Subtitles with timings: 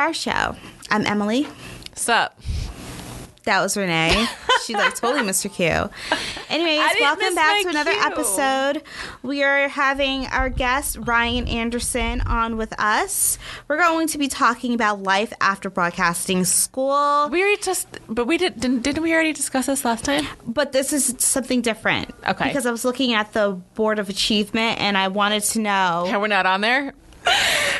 [0.00, 0.56] ER show.
[0.90, 1.46] I'm Emily.
[1.94, 2.34] Sup?
[3.44, 4.26] That was Renee.
[4.66, 5.52] She's like totally Mr.
[5.52, 5.90] Q.
[6.48, 8.02] Anyways, welcome back to another cue.
[8.02, 8.82] episode.
[9.22, 13.38] We are having our guest Ryan Anderson on with us.
[13.68, 18.38] We're going to be talking about life after broadcasting school, We already just, but we
[18.38, 20.26] did, didn't, didn't we already discuss this last time?
[20.46, 22.14] but this is something different.
[22.26, 22.48] Okay.
[22.48, 26.06] Because I was looking at the Board of Achievement and I wanted to know.
[26.10, 26.94] How we're not on there?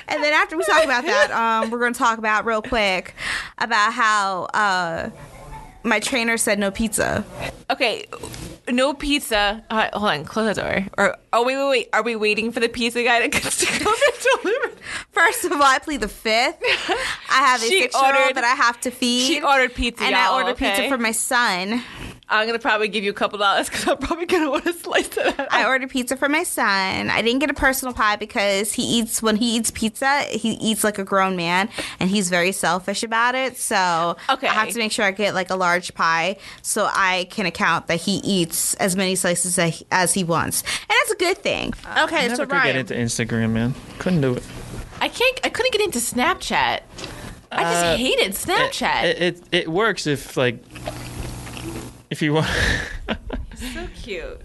[0.08, 3.14] And then after we talk about that, um, we're going to talk about real quick
[3.58, 5.10] about how uh,
[5.84, 7.24] my trainer said no pizza.
[7.70, 8.06] Okay,
[8.68, 9.64] no pizza.
[9.70, 10.86] Uh, hold on, close that door.
[10.98, 11.88] Or oh wait, wait, wait.
[11.92, 14.72] Are we waiting for the pizza guy to to come and deliver?
[15.12, 16.58] First of all, I plead the fifth.
[16.60, 19.26] I have a She six-year-old ordered- that I have to feed.
[19.28, 20.70] She ordered pizza, and I ordered okay?
[20.74, 21.84] pizza for my son.
[22.30, 25.10] I'm gonna probably give you a couple dollars because I'm probably gonna want to slice
[25.16, 25.34] it.
[25.50, 27.10] I ordered pizza for my son.
[27.10, 30.84] I didn't get a personal pie because he eats when he eats pizza, he eats
[30.84, 33.56] like a grown man, and he's very selfish about it.
[33.58, 34.46] So Okay.
[34.46, 37.88] I have to make sure I get like a large pie so I can account
[37.88, 39.58] that he eats as many slices
[39.90, 41.74] as he, wants, and that's a good thing.
[41.98, 43.74] Okay, Never so could Ryan, get into Instagram, man.
[43.98, 44.42] Couldn't do it.
[45.00, 45.40] I can't.
[45.42, 46.80] I couldn't get into Snapchat.
[47.52, 49.04] I just Uh, hated Snapchat.
[49.04, 50.62] It, it it works if like
[52.10, 52.48] if you want.
[53.54, 54.40] so cute.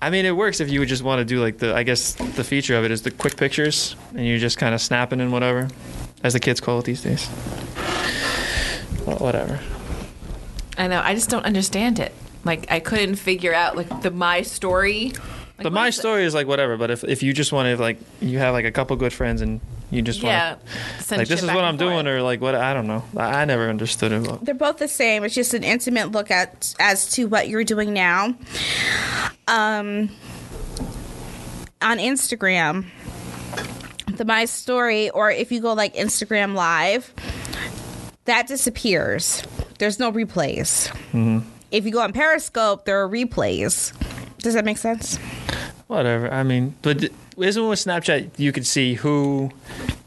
[0.00, 1.74] I mean, it works if you would just want to do like the.
[1.74, 4.80] I guess the feature of it is the quick pictures, and you're just kind of
[4.80, 5.68] snapping and whatever,
[6.24, 7.28] as the kids call it these days.
[9.06, 9.60] Well, whatever.
[10.78, 11.00] I know.
[11.04, 12.12] I just don't understand it.
[12.44, 15.12] Like I couldn't figure out like the my story.
[15.62, 17.66] Like, the what my is story is like whatever, but if if you just want
[17.74, 19.60] to like you have like a couple good friends and
[19.90, 20.56] you just want Yeah.
[21.06, 23.04] to like this is what I'm doing or like what I don't know.
[23.16, 24.24] I, I never understood it.
[24.24, 25.24] But they're both the same.
[25.24, 28.34] It's just an intimate look at as to what you're doing now.
[29.48, 30.08] Um,
[31.82, 32.86] on Instagram,
[34.16, 37.12] the my story, or if you go like Instagram Live,
[38.24, 39.42] that disappears.
[39.78, 40.90] There's no replays.
[41.70, 43.92] If you go on Periscope, there are replays.
[44.42, 45.16] Does that make sense?
[45.86, 46.32] Whatever.
[46.32, 47.04] I mean, but
[47.36, 49.50] isn't with Snapchat you could see who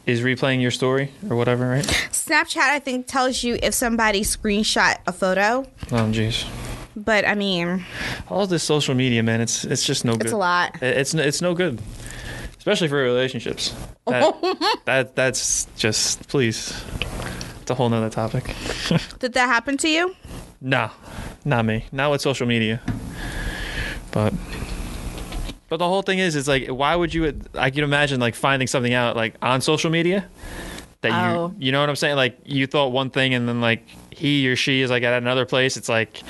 [0.06, 1.86] is replaying your story or whatever, right?
[2.12, 5.66] Snapchat, I think, tells you if somebody screenshot a photo.
[5.92, 6.46] Oh, jeez.
[6.96, 7.86] But I mean,
[8.30, 10.24] All this social media, man, it's it's just no good.
[10.26, 10.82] it's a lot.
[10.82, 11.82] It- It's it's no good,
[12.58, 13.74] especially for relationships.
[14.06, 14.36] That,
[14.86, 16.72] that that's just please.
[17.62, 18.56] It's a whole nother topic.
[19.20, 20.16] Did that happen to you?
[20.62, 20.92] No,
[21.44, 21.86] not me.
[21.92, 22.80] Not with social media.
[24.16, 24.34] But
[25.70, 27.40] but the whole thing is, it's like, why would you?
[27.54, 30.26] I can imagine like finding something out like on social media
[31.02, 31.54] that Oh.
[31.60, 32.16] you you know what I'm saying?
[32.16, 35.46] Like you thought one thing and then like he or she is like at another
[35.46, 35.78] place.
[35.78, 36.24] It's like.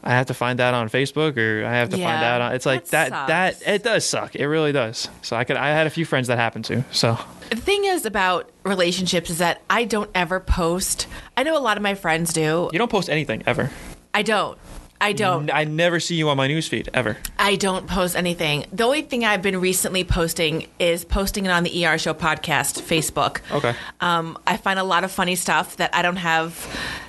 [0.00, 2.52] I have to find that on Facebook, or I have to find Yeah, out on.
[2.54, 3.58] It's like that that.
[3.60, 4.36] That it does suck.
[4.36, 5.08] It really does.
[5.22, 5.56] So I could.
[5.56, 6.84] I had a few friends that happened to.
[6.92, 7.18] So
[7.50, 11.08] The thing is about relationships is that I don't ever post.
[11.36, 12.70] I know a lot of my friends do.
[12.72, 13.70] you don't post anything ever.
[14.14, 14.56] I don't.
[15.00, 15.50] I don't.
[15.52, 17.16] I never see you on my newsfeed ever.
[17.38, 18.66] I don't post anything.
[18.72, 22.82] The only thing I've been recently posting is posting it on the ER Show podcast
[22.82, 23.40] Facebook.
[23.52, 23.74] Okay.
[24.00, 26.66] Um, I find a lot of funny stuff that I don't have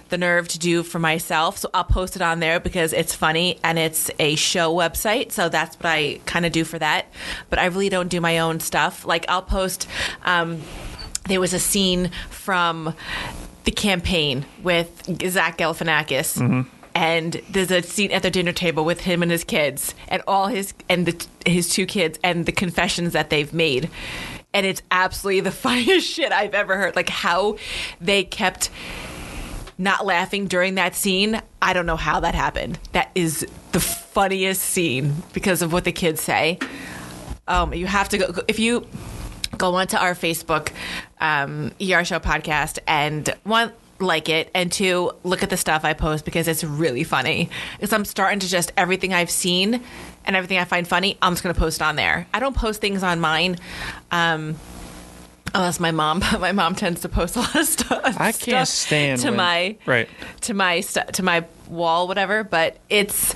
[0.10, 3.60] the nerve to do for myself, so I'll post it on there because it's funny
[3.64, 5.32] and it's a show website.
[5.32, 7.08] So that's what I kind of do for that.
[7.50, 9.06] But I really don't do my own stuff.
[9.06, 9.88] Like I'll post.
[10.24, 10.62] Um,
[11.28, 12.96] there was a scene from
[13.64, 16.66] the campaign with Zach Galifianakis.
[17.00, 20.48] And there's a scene at the dinner table with him and his kids, and all
[20.48, 23.90] his and the, his two kids, and the confessions that they've made,
[24.54, 26.98] and it's absolutely the funniest shit I've ever heard.
[26.98, 27.56] Like how
[28.02, 28.70] they kept
[29.78, 31.42] not laughing during that scene.
[31.62, 32.78] I don't know how that happened.
[32.92, 36.60] That is the funniest scene because of what the kids say.
[37.48, 38.86] Um, you have to go if you
[39.58, 40.74] go onto our Facebook
[41.22, 45.94] um, ER Show podcast and one like it and two look at the stuff I
[45.94, 47.50] post because it's really funny.
[47.78, 49.82] Because I'm starting to just everything I've seen
[50.26, 52.28] and everything I find funny, I'm just going to post on there.
[52.34, 53.58] I don't post things on mine.
[54.12, 54.56] Um,
[55.56, 58.02] Unless my mom, my mom tends to post a lot of stuff.
[58.20, 60.08] I can't stuff stand to when- my right.
[60.42, 62.44] to my stu- to my wall, whatever.
[62.44, 63.34] But it's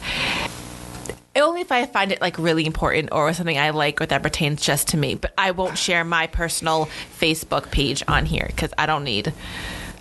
[1.36, 4.62] only if I find it like really important or something I like or that pertains
[4.62, 5.16] just to me.
[5.16, 6.88] But I won't share my personal
[7.20, 9.34] Facebook page on here because I don't need.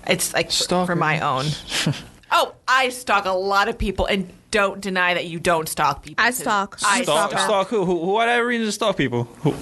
[0.07, 0.93] It's like for, Stalker.
[0.93, 1.47] for my own.
[2.33, 6.25] oh, I stalk a lot of people and don't deny that you don't stalk people.
[6.25, 6.79] I stalk.
[6.85, 7.45] I Stalk, stalk.
[7.45, 7.85] stalk who?
[7.85, 7.95] who?
[7.95, 9.25] Why do I have a reason to stalk people?
[9.43, 9.53] Who?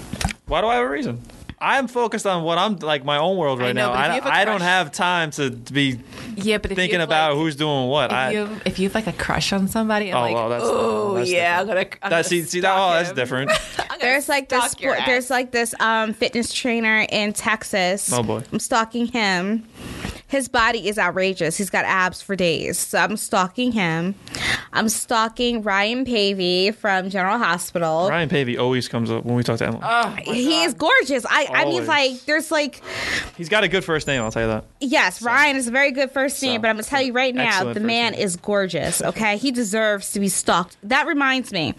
[0.46, 1.20] Why do I have a reason?
[1.62, 3.94] I'm focused on what I'm like my own world I right know, now.
[3.94, 6.00] but if I, you have a I don't have time to be
[6.36, 8.06] Yeah, but thinking about like, who's doing what.
[8.06, 10.34] If I, you have, if you have like a crush on somebody, I'm Oh, like,
[10.34, 11.70] well, that's- oh that's yeah, different.
[11.70, 11.80] I'm gonna.
[12.02, 13.50] I'm that gonna see see that stalk oh that's different.
[14.00, 18.10] There's like this stalk sport, there's like this um fitness trainer in Texas.
[18.10, 18.42] Oh, boy.
[18.50, 19.66] I'm stalking him.
[20.30, 21.56] His body is outrageous.
[21.56, 22.78] He's got abs for days.
[22.78, 24.14] So I'm stalking him.
[24.72, 28.08] I'm stalking Ryan Paevey from General Hospital.
[28.08, 29.80] Ryan Paevey always comes up when we talk to Emily.
[29.82, 31.26] Oh, my he is gorgeous.
[31.28, 32.80] I, I mean, like, there's like,
[33.36, 34.22] He's got a good first name.
[34.22, 34.66] I'll tell you that.
[34.80, 37.34] yes, Ryan is a very good first name, So, but I'm gonna tell you right
[37.34, 38.20] now, excellent the man name.
[38.20, 39.02] is gorgeous.
[39.02, 40.76] Okay, he deserves to be stalked.
[40.84, 41.74] That reminds me,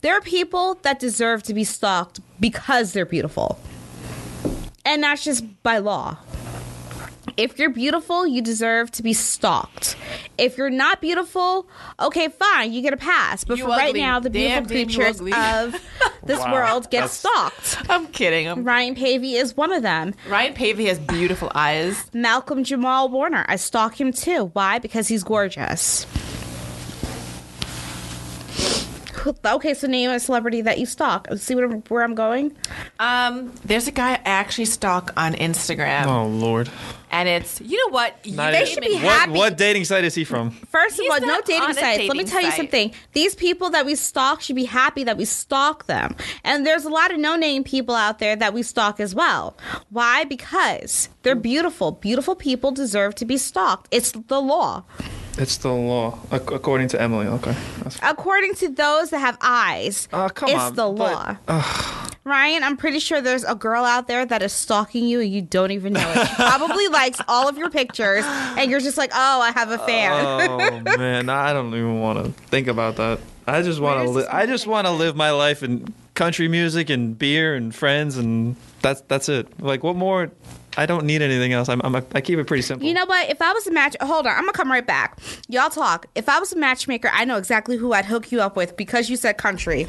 [0.00, 3.58] there are people that deserve to be stalked because they're beautiful,
[4.86, 6.16] and that's just by law.
[7.40, 9.96] If you're beautiful, you deserve to be stalked.
[10.36, 11.66] If you're not beautiful,
[11.98, 13.44] okay, fine, you get a pass.
[13.44, 15.32] But You for right now, the Damn, beautiful damn, creatures ugly.
[15.32, 15.72] of
[16.24, 17.90] this Wow, world get that's- stalked.
[17.90, 18.46] I'm kidding.
[18.46, 20.12] I'm, Ryan Paevey is one of them.
[20.28, 22.10] Ryan Paevey has beautiful eyes.
[22.12, 23.46] Malcolm Jamal Warner.
[23.48, 24.50] I stalk him too.
[24.52, 24.78] Why?
[24.78, 26.06] Because he's gorgeous.
[29.44, 31.28] Okay, so name a celebrity that you stalk.
[31.36, 32.56] See where, where I'm going?
[32.98, 36.70] Um, there's a guy I actually stalk on Instagram, Oh Lord.
[37.10, 38.14] and it's you know what?
[38.24, 39.02] You They should be name.
[39.02, 39.32] What happy.
[39.32, 40.50] what dating site is he from?
[40.50, 41.98] First of all, no dating on a sites.
[41.98, 42.92] Let me dating tell you something.
[43.12, 46.16] These people that we stalk should be happy that we stalk them.
[46.44, 49.56] And there's a lot of no name people out there that we stalk as well.
[49.90, 50.24] Why?
[50.24, 51.92] Because they're beautiful.
[51.92, 53.88] Beautiful people deserve to be stalked.
[53.90, 54.84] It's the law.
[55.38, 57.26] It's the law, according to Emily.
[57.26, 57.54] Okay.
[57.82, 62.06] That's According to those that have eyes, ah, come it's on, the but- law.
[62.24, 65.40] Ryan, I'm pretty sure there's a girl out there that is stalking you and you
[65.40, 66.28] don't even know it.
[66.28, 69.78] She probably likes all of your pictures and you're just like, oh, I have a
[69.78, 70.50] fan.
[70.50, 73.20] oh man, I don't even want to think about that.
[73.46, 74.10] I just want to.
[74.10, 78.16] Li- I just want to live my life in country music and beer and friends,
[78.18, 79.48] and that's that's it.
[79.60, 80.30] Like, what more?
[80.76, 81.68] I don't need anything else.
[81.68, 82.86] I'm, I'm a, I keep it pretty simple.
[82.86, 83.28] You know what?
[83.28, 85.18] If I was a match, hold on, I'm gonna come right back.
[85.48, 86.06] Y'all talk.
[86.14, 89.10] If I was a matchmaker, I know exactly who I'd hook you up with because
[89.10, 89.86] you said country.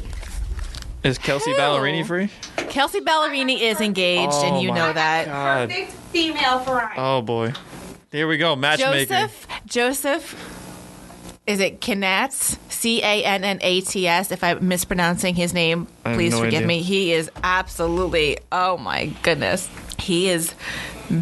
[1.04, 1.56] is Kelsea Ew.
[1.56, 2.28] Ballerini free?
[2.68, 5.26] Kelsea Ballerini is engaged, Oh and you my know that.
[5.26, 5.68] God.
[5.68, 6.92] Perfect female for Ryan.
[6.96, 7.52] Oh boy,
[8.10, 8.56] here we go.
[8.56, 9.06] Matchmaker.
[9.06, 12.58] Joseph, Joseph, is it Canats?
[12.70, 14.32] C A N N A T S.
[14.32, 16.66] If I'm mispronouncing his name, please no forgive idea.
[16.66, 16.82] me.
[16.82, 19.68] He is absolutely, oh my goodness.
[20.02, 20.54] He is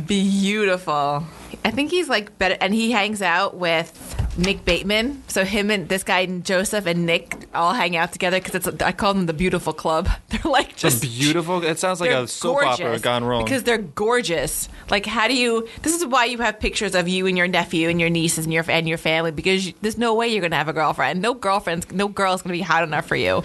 [0.07, 1.25] beautiful.
[1.65, 3.93] I think he's like better, and he hangs out with
[4.39, 5.23] Nick Bateman.
[5.29, 8.83] So him and this guy and Joseph and Nick all hang out together because it's.
[8.83, 10.09] I call them the Beautiful Club.
[10.29, 11.63] They're like Just just beautiful.
[11.63, 13.45] It sounds like a soap opera gone wrong.
[13.45, 14.69] because they're gorgeous.
[14.89, 15.69] Like, how do you?
[15.83, 18.55] This is why you have pictures of you and your nephew and your nieces and
[18.55, 21.21] your and your family because you, there's no way you're gonna have a girlfriend.
[21.21, 23.43] No girlfriend's, no girl's gonna be hot enough for you.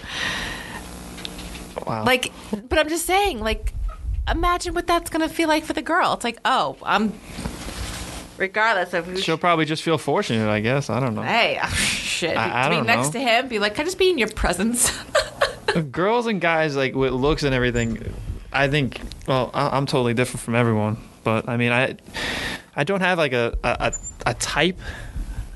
[1.86, 2.04] wow.
[2.04, 2.32] Like,
[2.68, 3.74] but I'm just saying, like,
[4.28, 6.12] imagine what that's gonna feel like for the girl.
[6.14, 7.12] It's like, oh, I'm.
[8.38, 9.16] Regardless of who.
[9.16, 10.48] she'll probably just feel fortunate.
[10.50, 10.90] I guess.
[10.90, 11.22] I don't know.
[11.22, 12.36] Hey, shit.
[12.36, 13.12] I- I be don't next know.
[13.12, 14.92] to him, be like, can I just be in your presence?
[15.90, 18.14] girls and guys like with looks and everything
[18.50, 21.96] i think well I- i'm totally different from everyone but i mean i
[22.74, 23.92] i don't have like a a,
[24.26, 24.78] a- a type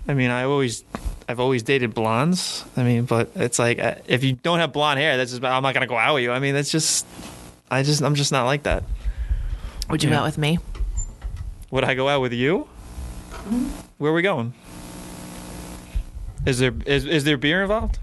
[0.08, 0.84] i mean i always
[1.26, 5.00] i've always dated blondes i mean but it's like uh, if you don't have blonde
[5.00, 7.06] hair that's just i'm not gonna go out with you i mean that's just
[7.70, 8.82] i just i'm just not like that
[9.88, 10.58] Would you go out with me?
[11.70, 12.66] would i go out with you
[13.30, 13.64] mm-hmm.
[13.98, 14.52] where are we going
[16.46, 17.98] is there is, is there beer involved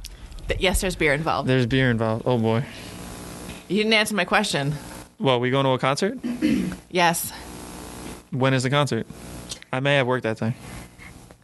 [0.59, 1.49] Yes, there's beer involved.
[1.49, 2.63] there's beer involved oh boy
[3.67, 4.75] You didn't answer my question.
[5.19, 6.17] well we going to a concert
[6.89, 7.33] Yes.
[8.31, 9.05] When is the concert?
[9.73, 10.53] I may have work that day.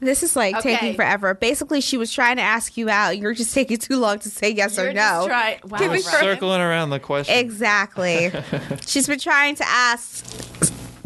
[0.06, 0.74] This is like Okay.
[0.76, 1.34] taking forever.
[1.34, 3.18] Basically, she was trying to ask you out.
[3.18, 5.00] You're just taking too long to say yes or You're no.
[5.02, 7.36] just try- wow, Give I me circling around the question.
[7.38, 8.32] Exactly.
[8.86, 10.26] She's been trying to ask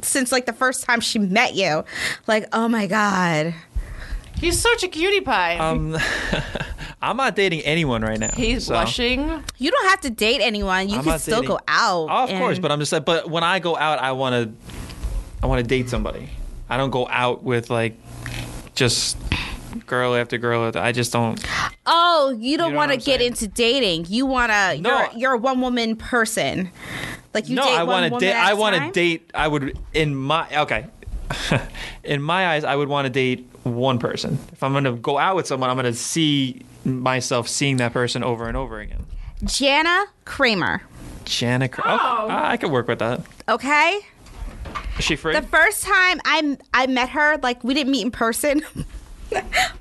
[0.04, 1.84] since like the first time she met you.
[2.28, 3.54] Like, oh my god.
[4.40, 5.58] He's such a cutie pie.
[5.58, 5.98] um,
[7.02, 8.32] I'm not dating anyone right now.
[8.36, 9.44] He's so- blushing.
[9.58, 10.90] You don't have to date anyone.
[10.90, 12.08] You I'm can still dating- go out.
[12.10, 14.34] Oh, of and- course, but I'm just like, But when I go out, I want
[14.34, 14.72] to,
[15.42, 16.30] I want to date somebody.
[16.70, 17.98] I don't go out with like
[18.78, 19.18] just
[19.86, 20.66] girl after girl.
[20.66, 21.44] After, I just don't.
[21.86, 23.32] Oh, you don't know want to get saying?
[23.32, 24.06] into dating.
[24.08, 24.80] You want to.
[24.80, 25.00] No.
[25.00, 26.72] You're you're a one woman person.
[27.34, 28.34] Like you no, date I want to date.
[28.34, 29.32] I want to date.
[29.34, 30.88] I would in my okay.
[32.06, 34.40] in my eyes, I would want to date one person.
[34.54, 37.92] If I'm going to go out with someone, I'm going to see myself seeing that
[37.92, 39.06] person over and over again.
[39.44, 40.84] Jana Kramer.
[41.26, 43.22] Jana, Cr- oh, oh, I could work with that.
[43.50, 44.00] Okay.
[44.98, 45.34] Is she free?
[45.34, 48.62] The first time I I met her, like we didn't meet in person.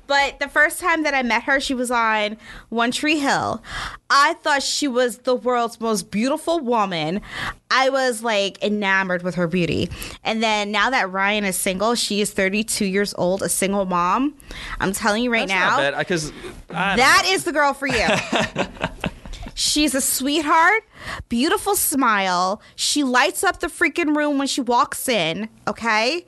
[0.07, 2.37] But the first time that I met her, she was on
[2.69, 3.61] One Tree Hill.
[4.09, 7.21] I thought she was the world's most beautiful woman.
[7.69, 9.89] I was like enamored with her beauty.
[10.23, 14.33] And then now that Ryan is single, she is 32 years old, a single mom.
[14.79, 16.31] I'm telling you right That's now, because
[16.69, 18.07] that is the girl for you.
[19.59, 20.83] She's a sweetheart,
[21.29, 22.61] beautiful smile.
[22.75, 26.27] She lights up the freaking room when she walks in, okay?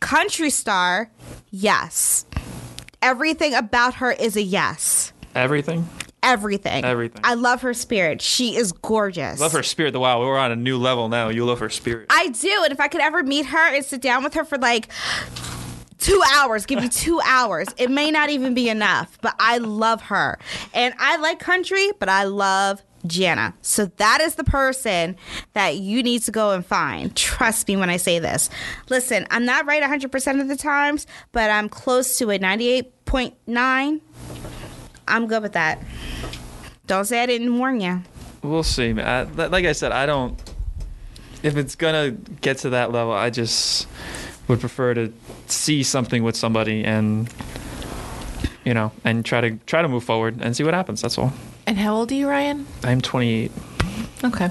[0.00, 1.12] Country star,
[1.52, 2.26] yes.
[3.00, 5.12] Everything about her is a yes.
[5.36, 5.88] everything.
[6.24, 6.84] Everything.
[6.84, 7.20] Everything.
[7.22, 8.20] I love her spirit.
[8.20, 9.38] She is gorgeous.
[9.38, 9.92] Love her spirit.
[9.92, 11.28] The wow, we're on a new level now.
[11.28, 12.08] You love her spirit.
[12.10, 12.62] I do.
[12.64, 14.88] And if I could ever meet her and sit down with her for like
[16.06, 19.18] two hours, give you two hours, it may not even be enough.
[19.22, 20.38] But I love her.
[20.72, 23.54] And I like country, but I love Jana.
[23.60, 25.16] So that is the person
[25.54, 27.14] that you need to go and find.
[27.16, 28.50] Trust me when I say this.
[28.88, 34.00] Listen, I'm not right 100% of the times, but I'm close to a 98.9.
[35.08, 35.82] I'm good with that.
[36.86, 38.02] Don't say I didn't warn you.
[38.42, 38.92] We'll see.
[38.92, 40.40] I, like I said, I don't.
[41.42, 43.88] If it's gonna get to that level, I just
[44.48, 45.12] would prefer to
[45.50, 47.32] see something with somebody and
[48.64, 51.02] you know and try to try to move forward and see what happens.
[51.02, 51.32] That's all.
[51.66, 52.66] And how old are you, Ryan?
[52.84, 53.50] I'm 28.
[54.24, 54.50] Okay.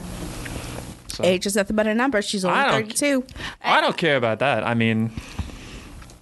[1.08, 1.24] So.
[1.24, 2.22] Age is nothing but a number.
[2.22, 3.24] She's only I 32.
[3.64, 4.66] I don't care about that.
[4.66, 5.14] I mean,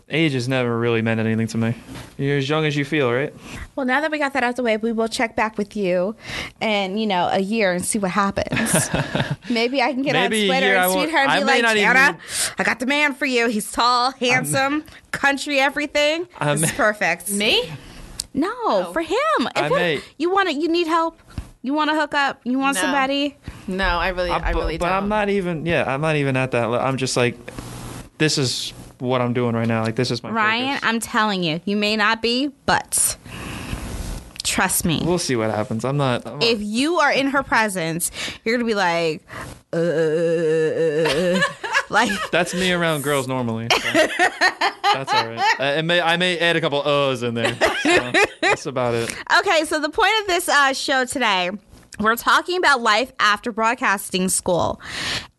[0.10, 1.76] age has never really meant anything to me.
[2.18, 3.34] You're as young as you feel, right?
[3.76, 5.76] Well, now that we got that out of the way, we will check back with
[5.76, 6.16] you
[6.62, 8.90] in, you know, a year and see what happens.
[9.50, 11.76] Maybe I can get Maybe on Twitter and won't- tweet her and be like, not
[11.76, 12.22] Jana, even-
[12.60, 13.48] I got the man for you.
[13.48, 16.28] He's tall, handsome, country, everything.
[16.38, 17.32] I This is perfect.
[17.32, 17.72] Me?
[18.34, 19.18] No, for him.
[19.56, 21.20] If him- may- you want it, you need help.
[21.62, 22.42] You want to hook up.
[22.44, 22.82] You want No.
[22.82, 23.38] somebody.
[23.68, 24.92] No, I really, I, I- really but don't.
[24.98, 25.66] But I'm not even.
[25.66, 26.66] Yeah, I'm not even at that.
[26.70, 27.38] le- I'm just like,
[28.18, 29.84] this is what I'm doing right now.
[29.84, 30.90] Like this is my Ryan, focus.
[30.90, 33.18] I'm telling you, you may not be, but
[34.44, 35.02] trust me.
[35.04, 35.84] We'll see what happens.
[35.86, 36.26] I'm not.
[36.28, 38.12] I'm not- if you are in her presence,
[38.44, 39.22] you're gonna be like,
[39.74, 41.40] uh,
[41.90, 43.68] like That's me around girls normally.
[43.72, 43.92] so
[44.94, 45.42] that's all right.
[45.60, 47.56] I, may I may add a couple uhs in there.
[47.56, 49.14] So that's about it.
[49.40, 51.50] Okay, so the point of this uh, show today,
[52.04, 54.82] we're talking about life after broadcasting school.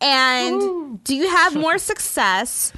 [0.01, 2.73] And do you have more success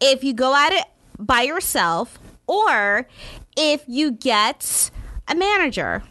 [0.00, 0.84] if you go at it
[1.18, 3.08] by yourself or
[3.56, 4.90] if you get
[5.28, 6.02] a manager?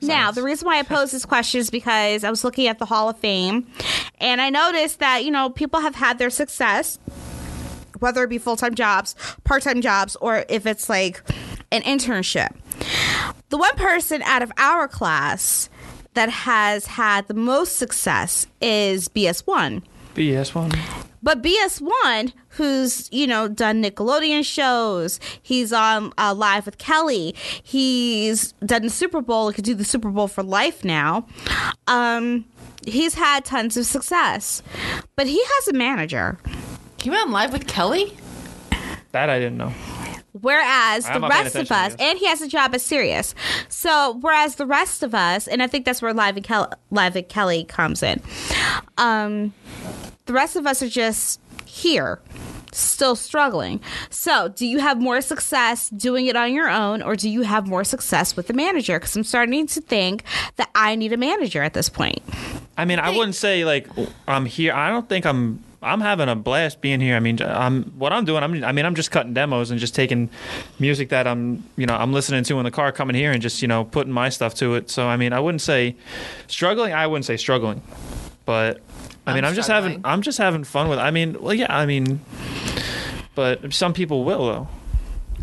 [0.00, 2.86] Now, the reason why I pose this question is because I was looking at the
[2.86, 3.68] Hall of Fame
[4.18, 6.98] and I noticed that, you know, people have had their success
[8.02, 9.14] whether it be full time jobs,
[9.44, 11.22] part time jobs, or if it's like
[11.70, 12.54] an internship.
[13.48, 15.70] The one person out of our class
[16.14, 19.82] that has had the most success is BS1.
[20.14, 20.72] BS one.
[21.22, 28.52] But BS1, who's, you know, done Nickelodeon shows, he's on uh, Live with Kelly, he's
[28.64, 31.26] done the Super Bowl, he could do the Super Bowl for life now.
[31.86, 32.44] Um,
[32.84, 34.62] he's had tons of success.
[35.14, 36.38] But he has a manager.
[37.00, 38.16] He went on live with Kelly?
[39.12, 39.72] That I didn't know.
[40.40, 43.34] Whereas the I'm not rest of us, and he has a job as Sirius.
[43.68, 47.16] So whereas the rest of us, and I think that's where Live and, Kelly, Live
[47.16, 48.20] at Kelly comes in.
[48.96, 49.52] Um,
[50.26, 52.18] the rest of us are just here,
[52.72, 53.80] still struggling.
[54.08, 57.66] So do you have more success doing it on your own, or do you have
[57.66, 58.98] more success with the manager?
[58.98, 60.24] Because I'm starting to think
[60.56, 62.22] that I need a manager at this point.
[62.78, 63.86] I mean, I wouldn't say like
[64.26, 64.72] I'm here.
[64.72, 65.62] I don't think I'm.
[65.82, 67.16] I'm having a blast being here.
[67.16, 68.42] I mean, I'm what I'm doing.
[68.42, 68.62] I'm.
[68.64, 70.30] I mean, I'm just cutting demos and just taking
[70.78, 71.64] music that I'm.
[71.76, 74.12] You know, I'm listening to in the car coming here and just you know putting
[74.12, 74.90] my stuff to it.
[74.90, 75.96] So I mean, I wouldn't say
[76.46, 76.92] struggling.
[76.92, 77.82] I wouldn't say struggling,
[78.44, 78.80] but
[79.26, 80.00] I mean, I'm I'm, just having.
[80.04, 80.98] I'm just having fun with.
[80.98, 81.74] I mean, well, yeah.
[81.74, 82.20] I mean,
[83.34, 84.68] but some people will though.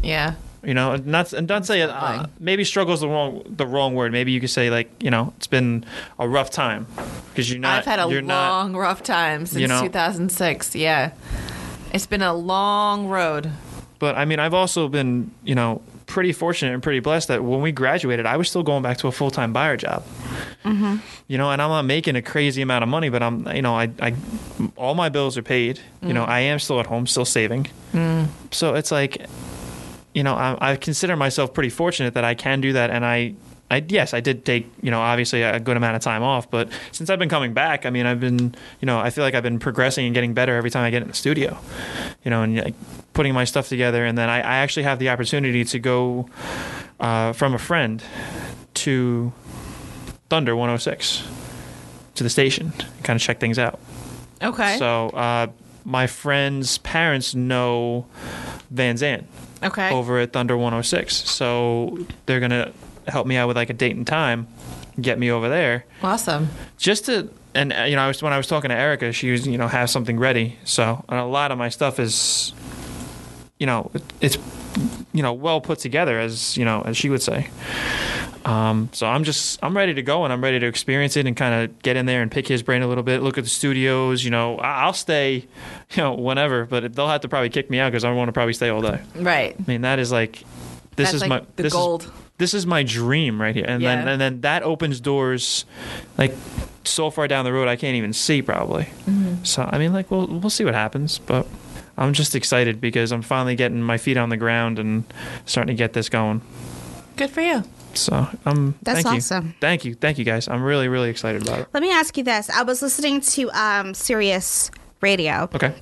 [0.02, 0.36] Yeah.
[0.64, 3.96] You know, and not and don't say uh, maybe struggle is the wrong the wrong
[3.96, 4.12] word.
[4.12, 5.86] Maybe you could say like you know it's been
[6.18, 6.86] a rough time
[7.30, 7.80] because you're not.
[7.80, 10.76] I've had a you're not, long, rough time since you know- 2006.
[10.76, 11.12] Yeah.
[11.94, 13.52] It's been a long road.
[14.00, 17.62] But I mean, I've also been, you know, pretty fortunate and pretty blessed that when
[17.62, 20.06] we graduated, I was still going back to a full time buyer job.
[20.64, 20.98] Mm-hmm.
[21.28, 23.76] You know, and I'm not making a crazy amount of money, but I'm, you know,
[23.76, 24.14] I, I
[24.78, 25.80] all my bills are paid.
[26.02, 26.14] You Mm.
[26.14, 27.68] know, I am still at home, still saving.
[28.52, 29.26] So it's like,
[30.14, 33.36] you know, I, I consider myself pretty fortunate that I can do that, and I.
[33.72, 36.70] I, yes, I did take, you know, obviously a good amount of time off, but
[36.92, 39.44] since I've been coming back, I mean, I've been, you know, I feel like I've
[39.44, 41.56] been progressing and getting better every time I get in the studio,
[42.24, 42.74] you know, and like,
[43.14, 44.06] putting my stuff together.
[44.06, 46.28] And then I, I actually have the opportunity to go
[47.00, 48.04] uh, from a friend
[48.74, 49.32] to
[50.30, 51.28] Thunder 106
[52.16, 53.80] to the station and kind of check things out.
[54.42, 54.78] Okay.
[54.78, 55.48] So uh,
[55.86, 58.06] my friend's parents know
[58.72, 59.28] Van Zandt
[59.64, 59.92] Okay.
[59.92, 61.14] over at Thunder 106.
[61.30, 62.72] So they're gonna
[63.08, 64.48] help me out with like a date and time,
[65.02, 66.50] get me over there, Awesome.
[66.78, 67.30] just to.
[67.56, 69.58] And uh, you know, I was when I was talking to Erica, she was you
[69.58, 70.58] know have something ready.
[70.66, 72.54] So and a lot of my stuff is,
[73.58, 74.38] you know, it- it's
[75.14, 77.50] you know well put together as you know as she would say.
[78.46, 81.36] Um, so I'm just I'm ready to go and I'm ready to experience it and
[81.36, 83.22] kind of get in there and pick his brain a little bit.
[83.22, 84.24] Look at the studios.
[84.24, 85.48] You know, I'll stay,
[85.92, 88.34] you know, whenever, but they'll have to probably kick me out because I want to
[88.34, 89.02] probably stay all day.
[89.16, 89.56] Right.
[89.58, 90.44] I mean, that is like
[90.96, 92.04] this That's is like my the this gold.
[92.04, 95.66] Is, this is my dream right here, and then and then that opens doors,
[96.18, 96.34] like
[96.86, 98.84] so far down the road I can't even see probably.
[98.84, 99.44] Mm-hmm.
[99.44, 101.46] So I mean, like we'll we'll see what happens, but
[101.98, 105.04] I'm just excited because I'm finally getting my feet on the ground and
[105.46, 106.42] starting to get this going.
[107.18, 107.66] Good for you.
[107.94, 109.48] So um, That's thank awesome.
[109.48, 109.54] You.
[109.60, 110.48] Thank you, thank you guys.
[110.48, 111.68] I'm really really excited about it.
[111.74, 112.50] Let me ask you this.
[112.50, 115.50] I was listening to um Sirius Radio.
[115.54, 115.74] Okay.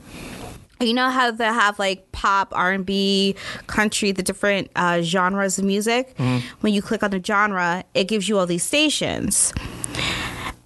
[0.79, 3.35] You know how they have like pop, R and B,
[3.65, 6.15] country, the different uh, genres of music.
[6.59, 9.53] When you click on the genre, it gives you all these stations.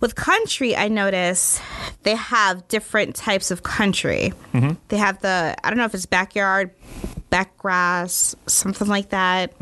[0.01, 1.61] With country, I notice
[2.03, 4.33] they have different types of country.
[4.89, 6.71] They have the I don't know if it's backyard,
[7.31, 9.53] backgrass, something like that.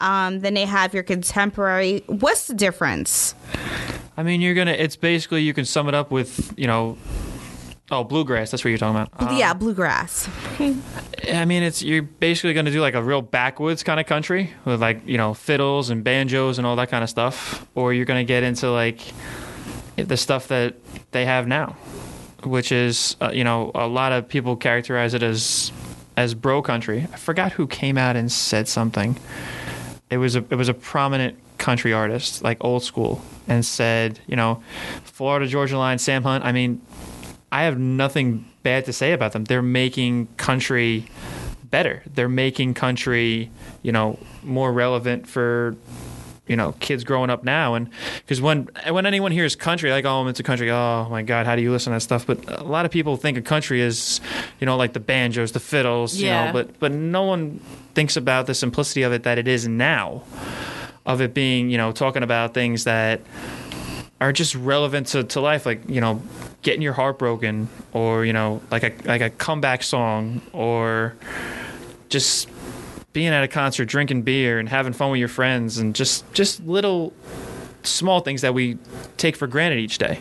[0.00, 2.02] Um, then they have your contemporary.
[2.06, 3.34] What's the difference?
[4.16, 4.72] I mean, you're gonna.
[4.72, 6.96] It's basically you can sum it up with you know.
[7.90, 8.50] Oh, bluegrass.
[8.50, 9.30] That's what you're talking about.
[9.30, 10.28] Um, yeah, bluegrass.
[10.58, 14.50] I mean, it's you're basically going to do like a real backwoods kind of country
[14.64, 18.06] with like you know fiddles and banjos and all that kind of stuff, or you're
[18.06, 19.00] going to get into like
[19.96, 20.76] the stuff that
[21.10, 21.76] they have now,
[22.42, 25.70] which is uh, you know a lot of people characterize it as
[26.16, 27.06] as bro country.
[27.12, 29.16] I forgot who came out and said something.
[30.10, 34.36] It was a it was a prominent country artist, like old school, and said you
[34.36, 34.62] know
[35.04, 36.44] Florida Georgia Line, Sam Hunt.
[36.44, 36.80] I mean,
[37.50, 39.44] I have nothing bad to say about them.
[39.44, 41.06] They're making country
[41.64, 42.02] better.
[42.06, 43.50] They're making country,
[43.82, 45.76] you know, more relevant for
[46.46, 47.74] you know kids growing up now.
[47.74, 50.70] And because when when anyone hears country, like oh, it's a country.
[50.70, 52.26] Oh my God, how do you listen to that stuff?
[52.26, 54.20] But a lot of people think of country as
[54.60, 56.50] you know like the banjos, the fiddles, you know.
[56.52, 57.60] But but no one
[57.94, 60.22] thinks about the simplicity of it that it is now.
[61.06, 63.20] Of it being, you know, talking about things that
[64.22, 66.22] are just relevant to, to life, like you know,
[66.62, 71.14] getting your heart broken, or you know, like a like a comeback song, or
[72.08, 72.48] just
[73.14, 76.62] being at a concert, drinking beer, and having fun with your friends, and just just
[76.66, 77.14] little
[77.82, 78.76] small things that we
[79.16, 80.20] take for granted each day.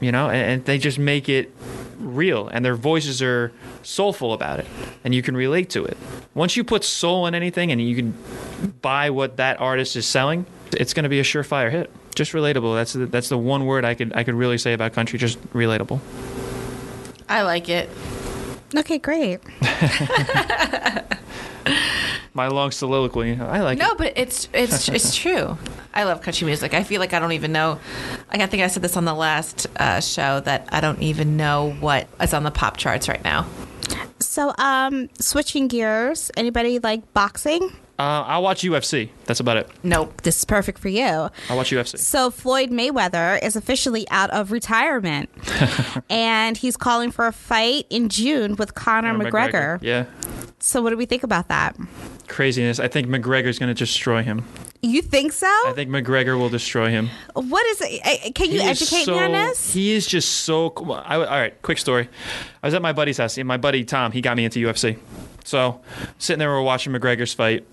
[0.00, 1.52] You know, and, and they just make it
[1.98, 4.66] real, and their voices are soulful about it,
[5.04, 5.98] and you can relate to it.
[6.34, 8.16] Once you put soul in anything, and you can
[8.80, 11.90] buy what that artist is selling, it's going to be a surefire hit.
[12.14, 12.74] Just relatable.
[12.74, 15.18] That's the, that's the one word I could I could really say about country.
[15.18, 15.98] Just relatable.
[17.28, 17.90] I like it.
[18.76, 19.40] Okay, great.
[22.34, 23.38] My long soliloquy.
[23.38, 23.98] I like No, it.
[23.98, 25.58] but it's it's it's true.
[25.94, 26.72] I love country music.
[26.74, 27.78] I feel like I don't even know.
[28.32, 31.36] Like I think I said this on the last uh, show that I don't even
[31.36, 33.46] know what is on the pop charts right now.
[34.20, 36.30] So, um, switching gears.
[36.36, 37.70] Anybody like boxing?
[37.98, 39.10] Uh, I'll watch UFC.
[39.26, 39.68] That's about it.
[39.82, 40.22] Nope.
[40.22, 41.04] This is perfect for you.
[41.04, 41.98] I'll watch UFC.
[41.98, 45.28] So Floyd Mayweather is officially out of retirement,
[46.10, 49.78] and he's calling for a fight in June with Conor McGregor.
[49.82, 50.06] Yeah.
[50.64, 51.76] So, what do we think about that?
[52.28, 52.78] Craziness.
[52.78, 54.44] I think McGregor's going to destroy him.
[54.80, 55.46] You think so?
[55.48, 57.08] I think McGregor will destroy him.
[57.34, 58.34] what is it?
[58.36, 59.72] Can you He educate so, me on this?
[59.72, 60.70] He is just so.
[60.70, 60.92] cool.
[60.92, 62.08] I, all right, quick story.
[62.62, 63.36] I was at my buddy's house.
[63.38, 64.98] and My buddy Tom, he got me into UFC.
[65.44, 65.80] So
[66.18, 67.66] sitting there, we're watching McGregor's fight.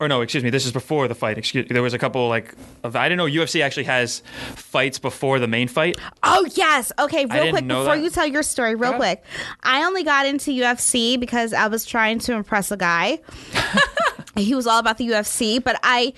[0.00, 0.50] Or no, excuse me.
[0.50, 1.38] This is before the fight.
[1.38, 1.66] Excuse.
[1.68, 4.22] There was a couple like of, I didn't know UFC actually has
[4.54, 5.96] fights before the main fight.
[6.22, 6.92] Oh yes.
[7.00, 8.02] Okay, real quick before that.
[8.02, 9.24] you tell your story, real quick.
[9.64, 13.18] I only got into UFC because I was trying to impress a guy.
[14.36, 16.12] he was all about the UFC, but I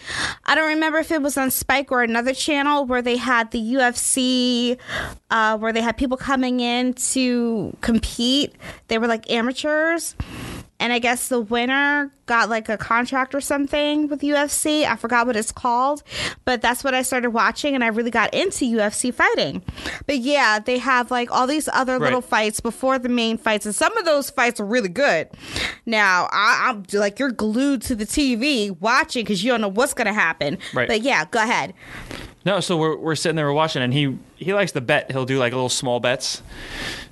[0.44, 3.60] I don't remember if it was on Spike or another channel where they had the
[3.60, 4.78] UFC
[5.30, 8.54] uh, where they had people coming in to compete.
[8.88, 10.16] They were like amateurs.
[10.80, 14.84] And I guess the winner got like a contract or something with UFC.
[14.84, 16.02] I forgot what it's called,
[16.44, 19.62] but that's what I started watching, and I really got into UFC fighting.
[20.06, 23.74] But yeah, they have like all these other little fights before the main fights, and
[23.74, 25.28] some of those fights are really good.
[25.84, 29.92] Now, I, I'm like you're glued to the TV watching because you don't know what's
[29.92, 30.58] gonna happen.
[30.72, 30.88] Right.
[30.88, 31.74] But yeah, go ahead.
[32.44, 35.10] No, so we're we're sitting there we're watching, and he he likes to bet.
[35.10, 36.42] He'll do like little small bets.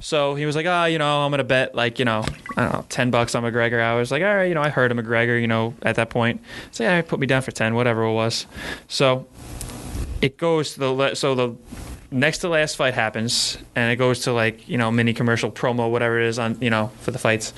[0.01, 2.25] So he was like, ah, you know, I'm gonna bet like you know,
[2.57, 3.83] I don't know, ten bucks on McGregor.
[3.83, 6.09] I was like, all right, you know, I heard of McGregor, you know, at that
[6.09, 6.41] point.
[6.71, 8.47] So yeah, put me down for ten, whatever it was.
[8.89, 9.27] So
[10.23, 11.55] it goes to the so the
[12.11, 15.91] next to last fight happens, and it goes to like you know mini commercial promo,
[15.91, 17.53] whatever it is on you know for the fights,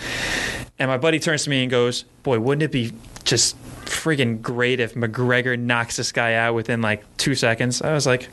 [0.78, 3.56] and my buddy turns to me and goes, "Boy, wouldn't it be just
[3.90, 8.28] freaking great if McGregor knocks this guy out within like two seconds?" I was like,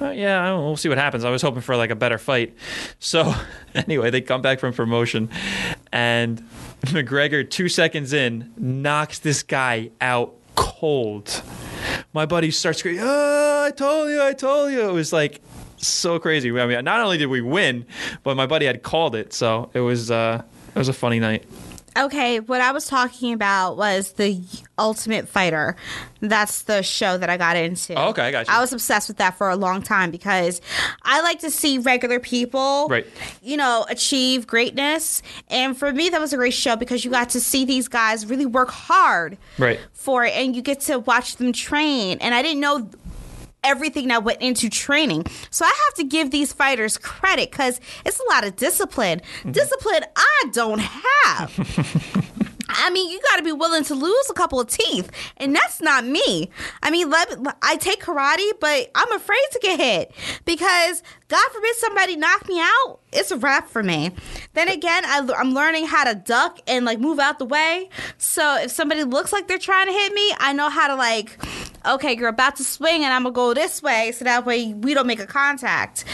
[0.00, 2.54] "Uh, "Yeah, we'll see what happens." I was hoping for like a better fight.
[2.98, 3.34] So
[3.74, 5.30] anyway, they come back from promotion,
[5.92, 6.42] and
[6.82, 11.42] McGregor, two seconds in, knocks this guy out cold.
[12.12, 15.40] My buddy starts screaming, "Oh, I told you, I told you!" It was like
[15.76, 16.50] so crazy.
[16.50, 17.86] I mean, not only did we win,
[18.22, 20.42] but my buddy had called it, so it was uh,
[20.74, 21.44] it was a funny night.
[21.98, 24.40] Okay, what I was talking about was the
[24.78, 25.74] Ultimate Fighter.
[26.20, 27.94] That's the show that I got into.
[27.94, 28.52] Oh, okay, I got you.
[28.54, 30.60] I was obsessed with that for a long time because
[31.02, 33.06] I like to see regular people, Right.
[33.42, 35.22] you know, achieve greatness.
[35.48, 38.26] And for me, that was a great show because you got to see these guys
[38.26, 39.80] really work hard Right.
[39.92, 42.18] for it and you get to watch them train.
[42.20, 42.88] And I didn't know
[43.64, 45.26] everything that went into training.
[45.50, 49.20] So I have to give these fighters credit because it's a lot of discipline.
[49.20, 49.52] Mm-hmm.
[49.52, 52.28] Discipline I don't have.
[52.70, 55.80] I mean, you got to be willing to lose a couple of teeth, and that's
[55.80, 56.50] not me.
[56.82, 57.10] I mean,
[57.62, 60.12] I take karate, but I'm afraid to get hit
[60.44, 63.00] because God forbid somebody knock me out.
[63.12, 64.10] It's a wrap for me.
[64.52, 67.88] Then again, I, I'm learning how to duck and like move out the way.
[68.18, 71.38] So if somebody looks like they're trying to hit me, I know how to like,
[71.94, 74.94] okay, you're about to swing, and I'm gonna go this way, so that way we
[74.94, 76.04] don't make a contact.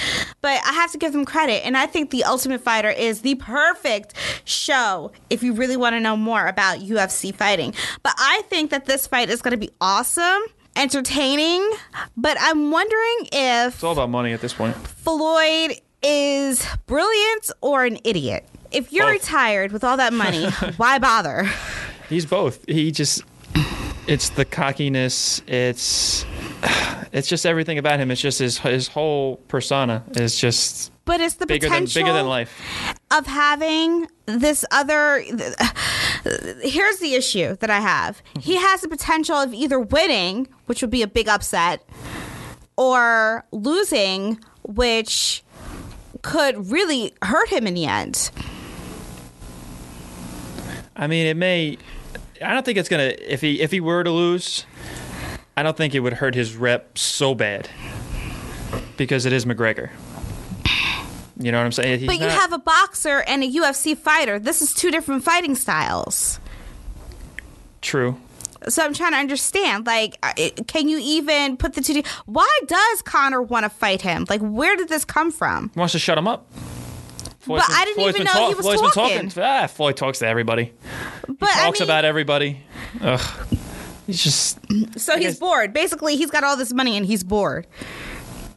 [0.40, 3.34] But I have to give them credit, and I think The Ultimate Fighter is the
[3.36, 7.74] perfect show if you really want to know more about UFC fighting.
[8.02, 10.42] But I think that this fight is gonna be awesome.
[10.76, 11.70] Entertaining,
[12.16, 14.74] but I'm wondering if It's all about money at this point.
[14.76, 18.44] Floyd is brilliant or an idiot.
[18.72, 19.12] If you're Both.
[19.22, 21.48] retired with all that money, why bother?
[22.08, 22.64] He's both.
[22.68, 23.22] He just
[24.06, 26.24] it's the cockiness, it's
[27.12, 28.10] it's just everything about him.
[28.10, 32.12] It's just his his whole persona is just But it's the bigger than potential bigger
[32.12, 32.94] than life.
[33.10, 35.20] of having this other.
[36.62, 38.22] Here's the issue that I have.
[38.40, 38.64] He mm-hmm.
[38.64, 41.86] has the potential of either winning, which would be a big upset,
[42.76, 45.42] or losing, which
[46.22, 48.30] could really hurt him in the end.
[50.96, 51.78] I mean, it may.
[52.44, 53.12] I don't think it's gonna.
[53.18, 54.66] If he if he were to lose,
[55.56, 57.68] I don't think it would hurt his rep so bad
[58.96, 59.90] because it is McGregor.
[61.38, 61.98] You know what I'm saying?
[62.00, 64.38] He's But you not- have a boxer and a UFC fighter.
[64.38, 66.38] This is two different fighting styles.
[67.80, 68.16] true.
[68.66, 70.32] So I'm trying to understand, like, uh,
[70.66, 72.02] can you even put the two?
[72.24, 74.24] Why does Conor want to fight him?
[74.30, 75.70] Like, where did this come from?
[75.74, 76.46] He wants to shut him up.
[77.46, 79.28] But I didn't even know he was Floyd's been talking.
[79.28, 79.42] talking.
[79.42, 80.72] Ah, Floyd talks to everybody.
[81.28, 82.60] But Talks I mean, about everybody.
[83.00, 83.20] Ugh.
[84.06, 84.58] He's just
[84.98, 85.72] so he's bored.
[85.72, 87.66] Basically, he's got all this money and he's bored.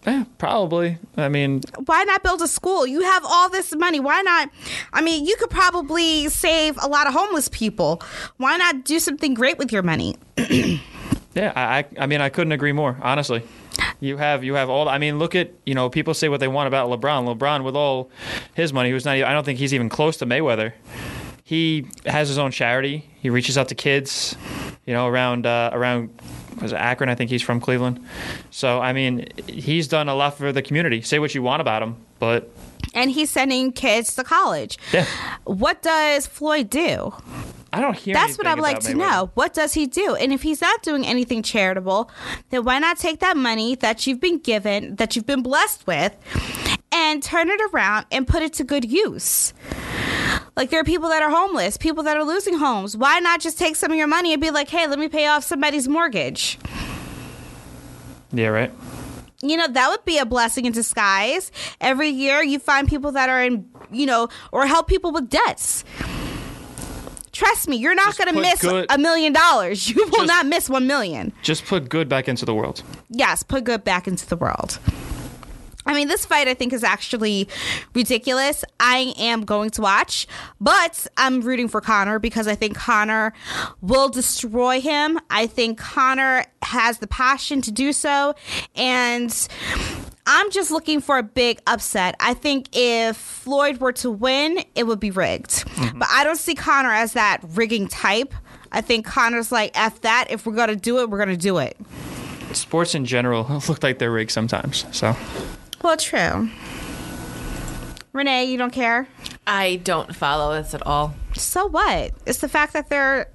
[0.06, 0.98] eh, probably.
[1.16, 2.86] I mean, Why not build a school?
[2.86, 4.00] You have all this money.
[4.02, 4.50] Why not?
[4.94, 8.02] I mean, you could probably save a lot of homeless people.
[8.38, 10.16] Why not do something great with your money?
[11.36, 12.98] Yeah, I, I I mean I couldn't agree more.
[13.00, 13.44] Honestly,
[14.00, 14.88] you have you have all.
[14.90, 17.38] I mean, look at you know people say what they want about LeBron.
[17.38, 18.10] LeBron with all
[18.54, 19.16] his money, who's not.
[19.18, 20.74] even- I don't think he's even close to Mayweather.
[21.44, 23.10] He has his own charity.
[23.22, 24.36] He reaches out to kids,
[24.86, 26.10] you know, around uh, around
[26.62, 27.10] was it Akron?
[27.10, 28.04] I think he's from Cleveland.
[28.52, 31.02] So I mean, he's done a lot for the community.
[31.02, 32.50] Say what you want about him, but
[32.94, 34.78] And he's sending kids to college.
[34.92, 35.06] yeah,
[35.46, 37.14] What does Floyd do?
[37.74, 38.14] I don't hear.
[38.14, 38.98] That's what I'd like to Mayweather.
[38.98, 39.32] know.
[39.34, 40.16] What does he do?
[40.16, 42.10] And if he's not doing anything charitable,
[42.50, 46.16] then why not take that money that you've been given, that you've been blessed with,
[46.92, 49.54] and turn it around and put it to good use?
[50.56, 52.96] Like there are people that are homeless, people that are losing homes.
[52.98, 55.28] Why not just take some of your money and be like, "Hey, let me pay
[55.28, 56.58] off somebody's mortgage."
[58.32, 58.74] Yeah, right.
[59.42, 61.52] You know, that would be a blessing in disguise.
[61.80, 65.84] Every year you find people that are in, you know, or help people with debts.
[67.38, 69.88] Trust me, you're not going to miss good- a million dollars.
[69.90, 71.32] You will Just- not miss 1 million.
[71.44, 72.82] Just put good back into the world.
[73.10, 74.80] Yes, put good back into the world.
[75.86, 77.48] I mean, this fight I think is actually
[77.94, 78.66] ridiculous.
[78.80, 80.28] I am going to watch,
[80.60, 83.34] but I'm rooting for Conor because I think Conor
[83.82, 85.18] will destroy him.
[85.30, 88.34] I think Conor has the passion to do so.
[88.76, 89.32] And
[90.30, 92.16] I'm just looking for a big upset.
[92.20, 95.50] I think if Floyd were to win, it would be rigged.
[95.50, 96.00] Mm-hmm.
[96.00, 98.34] But I don't see Conor as that rigging type.
[98.74, 100.28] I think Conor's like, F that.
[100.30, 101.78] If we're going to do it, we're going to do it.
[102.52, 104.86] Sports in general look like they're rigged sometimes.
[104.92, 105.16] So.
[105.82, 106.50] Well, true.
[108.12, 109.08] Renee, you don't care?
[109.46, 111.16] I don't follow this at all.
[111.36, 112.12] So what?
[112.26, 113.30] It's the fact that they're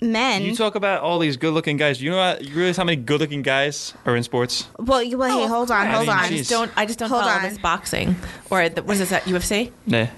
[0.00, 0.42] men.
[0.42, 2.00] You talk about all these good-looking guys.
[2.02, 4.68] You know, what, you realize how many good-looking guys are in sports?
[4.78, 5.96] well, you, well, hey, hold on, course.
[5.96, 6.24] hold I mean, on.
[6.24, 6.38] I geez.
[6.40, 6.70] just don't.
[6.76, 7.42] I just don't Hold follow on.
[7.42, 8.16] this boxing
[8.50, 9.72] or the, what is this at UFC?
[9.86, 10.10] Yeah.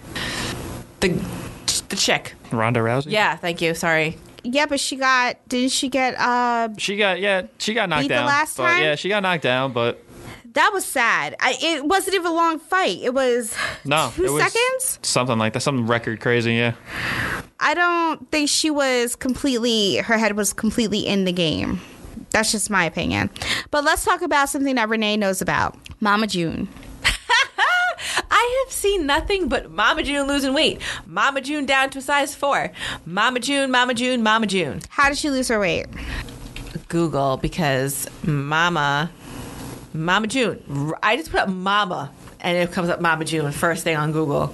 [1.00, 1.08] The
[1.88, 2.34] The chick.
[2.50, 3.10] Ronda Rousey.
[3.12, 3.74] Yeah, thank you.
[3.74, 4.18] Sorry.
[4.44, 8.08] Yeah, but she got didn't she get uh She got yeah, she got knocked Beat
[8.08, 8.26] the down.
[8.26, 8.82] last but time?
[8.82, 10.02] yeah, she got knocked down, but
[10.54, 11.36] that was sad.
[11.40, 12.98] I it wasn't even a long fight.
[13.02, 14.98] It was no, two it was seconds.
[15.02, 16.54] something like that, something record crazy.
[16.54, 16.74] Yeah,
[17.60, 21.80] I don't think she was completely her head was completely in the game.
[22.30, 23.30] That's just my opinion.
[23.70, 25.76] But let's talk about something that Renee knows about.
[26.00, 26.68] Mama June.
[28.30, 30.80] I have seen nothing but Mama June losing weight.
[31.06, 32.70] Mama June down to a size four.
[33.06, 34.80] Mama June, Mama June, Mama June.
[34.90, 35.86] How did she lose her weight?
[36.88, 39.10] Google because Mama,
[39.94, 40.92] Mama June.
[41.02, 44.48] I just put up Mama and it comes up Mama June first thing on Google.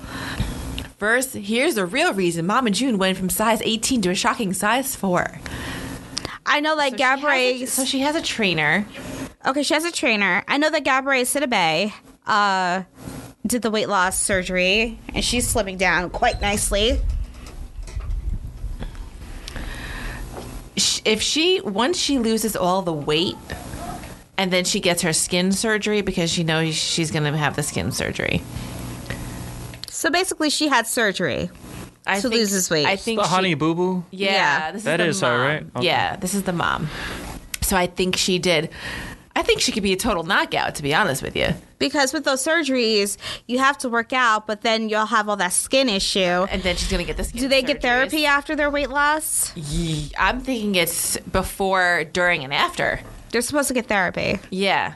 [0.98, 4.94] First, here's the real reason Mama June went from size 18 to a shocking size
[4.96, 5.38] 4.
[6.46, 7.66] I know like So she a- Gabrielle.
[7.66, 8.86] so she has a trainer.
[9.46, 10.42] Okay, she has a trainer.
[10.48, 11.92] I know that Gabrielle Sidibe
[12.26, 12.82] uh
[13.46, 17.00] did the weight loss surgery and she's slimming down quite nicely.
[21.04, 23.36] If she, once she loses all the weight,
[24.38, 27.62] and then she gets her skin surgery because she knows she's going to have the
[27.62, 28.42] skin surgery.
[29.88, 31.50] So basically she had surgery.
[32.06, 32.86] I To lose this weight.
[32.86, 34.04] I think the she- Honey Boo Boo.
[34.10, 34.70] Yeah, Yeah.
[34.72, 35.66] this That is is the her, right?
[35.76, 35.86] Okay.
[35.86, 36.88] Yeah, this is the mom.
[37.62, 38.68] So I think she did.
[39.36, 41.48] I think she could be a total knockout, to be honest with you.
[41.78, 43.16] Because with those surgeries,
[43.48, 46.20] you have to work out, but then you'll have all that skin issue.
[46.20, 47.40] And then she's gonna get the skin.
[47.40, 49.50] Do they get therapy after their weight loss?
[49.56, 53.00] Ye- I'm thinking it's before, during, and after.
[53.34, 54.38] They're supposed to get therapy.
[54.50, 54.92] Yeah,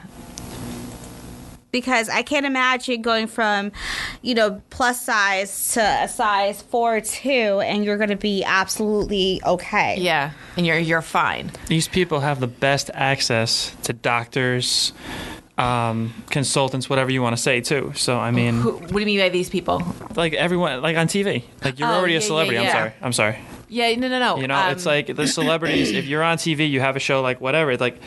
[1.73, 3.73] Because I can't imagine going from,
[4.21, 9.41] you know, plus size to a size four two, and you're going to be absolutely
[9.45, 9.97] okay.
[9.99, 11.51] yeah, and you're you're fine.
[11.67, 14.93] These people have the best access to doctors,
[15.57, 17.91] um, consultants, whatever you want to say, too.
[17.93, 19.83] So I mean, Who, what do you mean by these people?
[20.15, 22.61] like everyone, like on TV, like you're Oh, already yeah, a yeah, celebrity.
[22.63, 22.69] yeah.
[22.69, 22.93] I'm sorry.
[23.01, 23.37] I'm sorry.
[23.69, 24.37] Yeah, no, no, no.
[24.37, 25.91] You know, Um, it's like the celebrities.
[25.91, 27.71] if you're on TV, you have a show like whatever.
[27.71, 28.01] It's like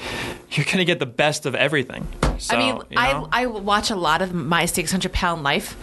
[0.51, 2.07] you're gonna get the best of everything.
[2.39, 3.29] So, I mean, you know?
[3.31, 5.77] I I watch a lot of my 600 pound life.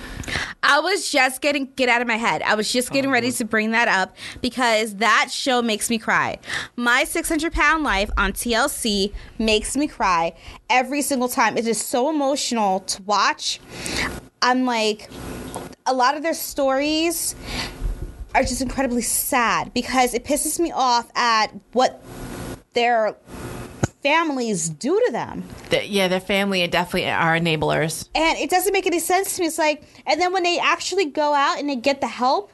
[0.62, 2.42] I was just getting get out of my head.
[2.42, 6.38] I was just getting ready to bring that up because that show makes me cry.
[6.76, 10.34] My 600 pound life on TLC makes me cry
[10.70, 11.58] every single time.
[11.58, 13.62] It is so emotional to watch.
[14.42, 15.10] I'm like,
[15.86, 17.36] a lot of their stories
[18.36, 22.04] are just incredibly sad because it pisses me off at what
[22.74, 23.16] their
[24.04, 25.44] families do to them.
[25.70, 28.08] The- yeah, their family definitely are enablers.
[28.16, 29.48] And it doesn't make any sense to me.
[29.48, 32.52] It's like, and then when they actually go out and they get the help,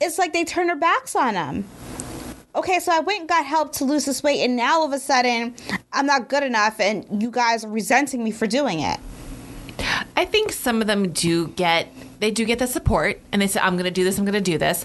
[0.00, 1.64] it's like they turn their backs on them.
[2.54, 4.92] Okay, so I went and got help to lose this weight, and now all of
[4.92, 5.54] a sudden,
[5.92, 8.98] I'm not good enough, and you guys are resenting me for doing it.
[10.16, 13.60] I think some of them do get they do get the support and they say
[13.60, 14.84] I'm going to do this, I'm going to do this.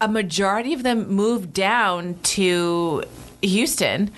[0.00, 3.04] A majority of them move down to
[3.42, 4.10] Houston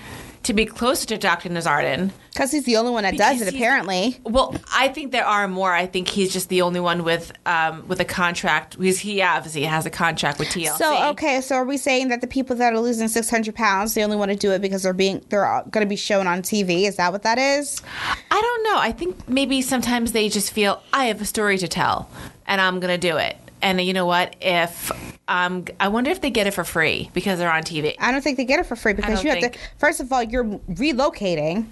[0.44, 1.48] to be closer to Dr.
[1.48, 2.10] Nazardin.
[2.32, 4.18] Because he's the only one that does it, apparently.
[4.24, 5.72] Well, I think there are more.
[5.72, 8.78] I think he's just the only one with um, with a contract.
[8.78, 10.78] Because he obviously has a contract with TLC.
[10.78, 14.02] So okay, so are we saying that the people that are losing 600 pounds, they
[14.02, 16.84] only want to do it because they're being they're going to be shown on TV?
[16.84, 17.82] Is that what that is?
[18.30, 18.78] I don't know.
[18.78, 22.08] I think maybe sometimes they just feel I have a story to tell,
[22.46, 23.36] and I'm gonna do it.
[23.62, 24.36] And you know what?
[24.40, 24.90] If
[25.28, 27.94] um, I wonder if they get it for free because they're on TV.
[27.98, 29.58] I don't think they get it for free because you have think- to.
[29.78, 31.66] First of all, you're relocating.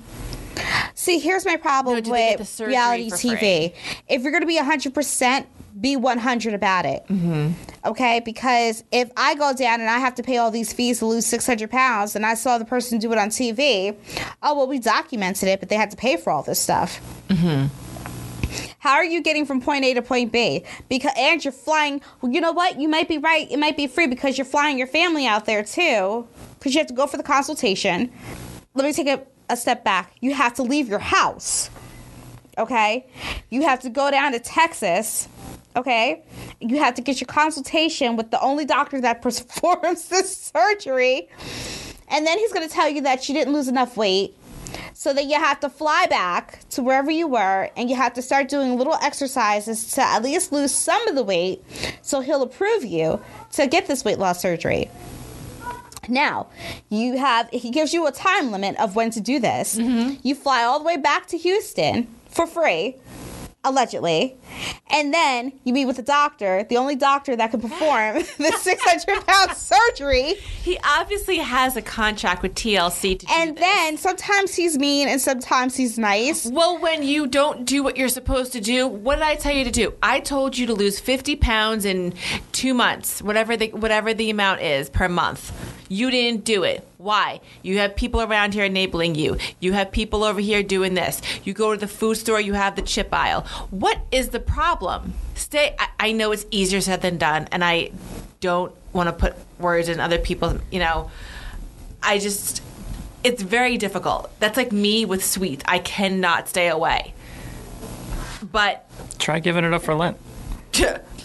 [0.95, 3.39] See, here's my problem No, with reality TV.
[3.39, 3.75] free?
[4.09, 5.47] If you're going to be 100%,
[5.81, 7.05] be 100 about it.
[7.09, 7.53] Mm-hmm.
[7.89, 8.21] Okay?
[8.25, 11.27] Because if I go down and I have to pay all these fees to lose
[11.27, 13.97] 600 pounds and I saw the person do it on TV,
[14.43, 17.01] oh, well, we documented it, but they had to pay for all this stuff.
[17.29, 17.69] Mm-hmm.
[18.81, 20.65] How are you getting from point A to point B?
[20.89, 22.01] Because and you're flying.
[22.21, 22.81] Well, you know what?
[22.81, 23.47] You might be right.
[23.51, 26.27] It might be free because you're flying your family out there too.
[26.59, 28.11] Because you have to go for the consultation.
[28.75, 30.17] Let me take a, a step back.
[30.21, 31.69] You have to leave your house.
[32.57, 33.07] Okay,
[33.51, 35.29] you have to go down to Texas.
[35.77, 36.25] Okay,
[36.61, 41.29] you have to get your consultation with the only doctor that performs this surgery,
[42.09, 44.35] and then he's going to tell you that you didn't lose enough weight
[44.95, 48.23] so that you have to fly back to wherever you were and you have to
[48.23, 51.63] start doing little exercises to at least lose some of the weight
[52.03, 53.21] so he'll approve you
[53.53, 54.91] to get this weight loss surgery.
[56.09, 56.49] Now,
[56.89, 59.77] you have he gives you a time limit of when to do this.
[59.77, 60.27] Mm-hmm.
[60.27, 62.97] You fly all the way back to Houston for free.
[63.65, 64.39] Allegedly.
[64.91, 69.27] And then you meet with the doctor, the only doctor that can perform the 600
[69.27, 70.35] pound surgery.
[70.35, 75.21] He obviously has a contract with TLC to do And then sometimes he's mean and
[75.21, 76.47] sometimes he's nice.
[76.47, 79.65] Well, when you don't do what you're supposed to do, what did I tell you
[79.65, 79.95] to do?
[80.03, 82.15] I told you to lose 50 pounds in
[82.53, 85.53] two months, whatever the whatever the amount is per month.
[85.93, 86.87] You didn't do it.
[86.99, 87.41] Why?
[87.63, 89.39] You have people around here enabling you.
[89.59, 91.21] You have people over here doing this.
[91.43, 93.41] You go to the food store, you have the chip aisle.
[93.71, 95.15] What is the problem?
[95.35, 95.75] Stay.
[95.81, 97.91] I, I know it's easier said than done, and I
[98.39, 100.61] don't want to put words in other people's.
[100.71, 101.11] You know,
[102.01, 102.63] I just.
[103.25, 104.31] It's very difficult.
[104.39, 105.65] That's like me with sweets.
[105.67, 107.15] I cannot stay away.
[108.41, 110.17] But Try giving it up for Lent.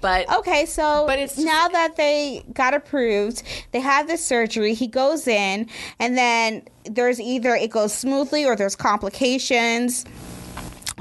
[0.00, 3.42] but Okay, so But it's just- now that they got approved,
[3.72, 4.74] they have this surgery.
[4.74, 5.68] He goes in,
[5.98, 10.04] and then there's either it goes smoothly or there's complications.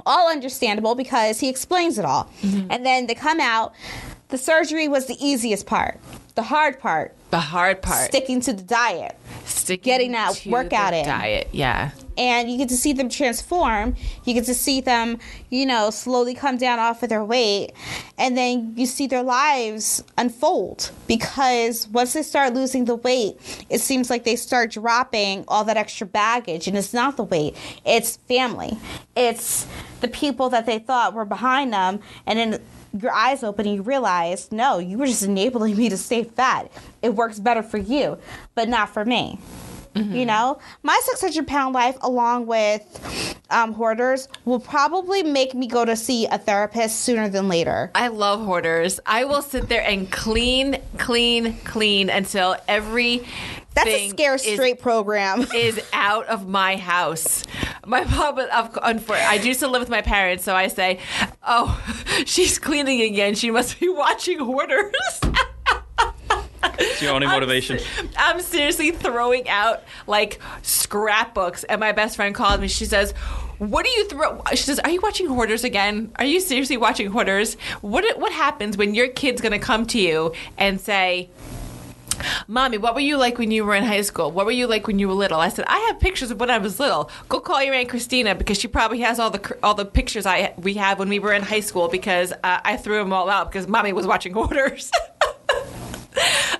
[0.06, 2.30] All understandable because he explains it all.
[2.41, 2.67] Mm-hmm.
[2.72, 3.74] And then they come out.
[4.30, 6.00] The surgery was the easiest part.
[6.36, 9.17] The hard part, the hard part, sticking to the diet.
[9.46, 11.06] sticking getting that to workout the in.
[11.06, 11.50] diet.
[11.52, 13.95] Yeah, and you get to see them transform.
[14.25, 15.17] You get to see them,
[15.49, 17.71] you know, slowly come down off of their weight,
[18.15, 23.81] and then you see their lives unfold because once they start losing the weight, it
[23.81, 28.17] seems like they start dropping all that extra baggage, and it's not the weight, it's
[28.17, 28.77] family,
[29.15, 29.65] it's
[30.01, 32.62] the people that they thought were behind them, and then
[32.99, 36.71] your eyes open and you realize, no, you were just enabling me to stay fat.
[37.01, 38.19] It works better for you,
[38.53, 39.39] but not for me.
[39.95, 45.84] You know, my 600 pound life, along with um, hoarders, will probably make me go
[45.84, 47.91] to see a therapist sooner than later.
[47.93, 48.99] I love hoarders.
[49.06, 53.25] I will sit there and clean, clean, clean until every
[53.73, 55.45] That's a scare straight program.
[55.56, 57.43] is out of my house.
[57.86, 60.99] My mom, I used to live with my parents, so I say,
[61.43, 61.82] "Oh,
[62.25, 63.36] she's cleaning again.
[63.36, 64.93] She must be watching Hoarders."
[66.80, 67.80] It's your only motivation.
[68.17, 72.67] I'm seriously throwing out like scrapbooks, and my best friend called me.
[72.67, 73.12] She says,
[73.58, 76.12] "What do you throw?" She says, "Are you watching Hoarders again?
[76.17, 77.56] Are you seriously watching Hoarders?
[77.82, 81.30] What what happens when your kid's gonna come to you and say?"
[82.47, 84.32] Mommy, what were you like when you were in high school?
[84.32, 85.39] What were you like when you were little?
[85.39, 87.10] I said, I have pictures of when I was little.
[87.30, 90.54] Go call your aunt Christina because she probably has all the all the pictures I
[90.58, 93.52] we have when we were in high school because uh, I threw them all out
[93.52, 94.91] because mommy was watching Hoarders.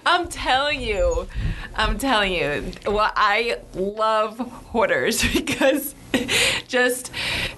[0.06, 1.28] I'm telling you,
[1.76, 2.72] I'm telling you.
[2.86, 5.96] Well, I love hoarders because
[6.68, 7.12] just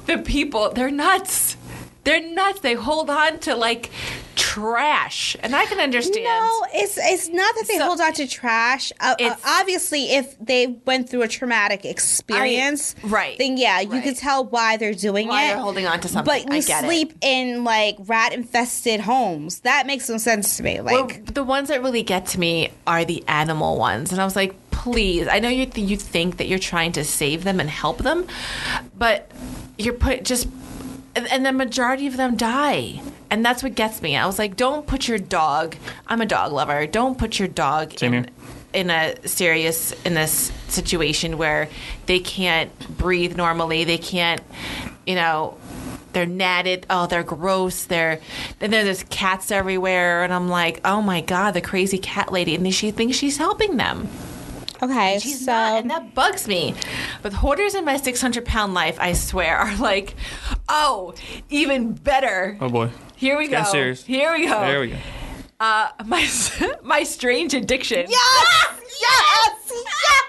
[0.05, 1.57] the people, they're nuts.
[2.03, 2.59] They're nuts.
[2.61, 3.89] They hold on to like
[4.35, 6.25] trash, and I can understand.
[6.25, 8.91] No, it's it's not that they So- hold on to trash.
[8.99, 14.03] Uh, uh, obviously, if they went through a traumatic experience, right, then yeah, you right.
[14.03, 15.47] can tell why they're doing Why it.
[15.49, 16.43] they're holding on to something.
[16.45, 16.87] But I you get it.
[16.87, 19.59] sleep in like rat infested homes.
[19.61, 20.81] That makes no sense to me.
[20.81, 24.25] Like, Well, the ones that really get to me are the animal ones, and I
[24.25, 25.27] was like, please.
[25.27, 28.25] I know you th- you think that you're trying to save them and help them,
[28.97, 29.31] but
[29.77, 30.47] you're put just,
[31.15, 34.15] and, and the majority of them die, and that's what gets me.
[34.15, 35.75] I was like, don't put your dog.
[36.07, 36.85] I'm a dog lover.
[36.87, 38.23] Don't put your dog Same in.
[38.25, 38.33] here.
[38.73, 41.69] In a serious in this situation where
[42.07, 44.41] they can't breathe normally, they can't,
[45.05, 45.57] you know,
[46.13, 46.85] they're natted.
[46.89, 47.85] Oh, they're gross.
[47.85, 48.19] They're
[48.59, 52.55] and then there's cats everywhere, and I'm like, oh my god, the crazy cat lady,
[52.55, 54.07] and she thinks she's helping them.
[54.83, 56.75] Okay, She's so not, and that bugs me.
[57.21, 60.15] But hoarders in my 600 pound life, I swear, are like,
[60.69, 61.13] oh,
[61.49, 62.57] even better.
[62.61, 62.89] Oh boy.
[63.15, 63.51] Here we go.
[63.51, 64.03] Getting serious.
[64.03, 64.59] Here we go.
[64.61, 64.97] There we go.
[65.59, 66.27] Uh, my
[66.83, 68.05] my strange addiction.
[68.09, 70.23] yes, yes, yes.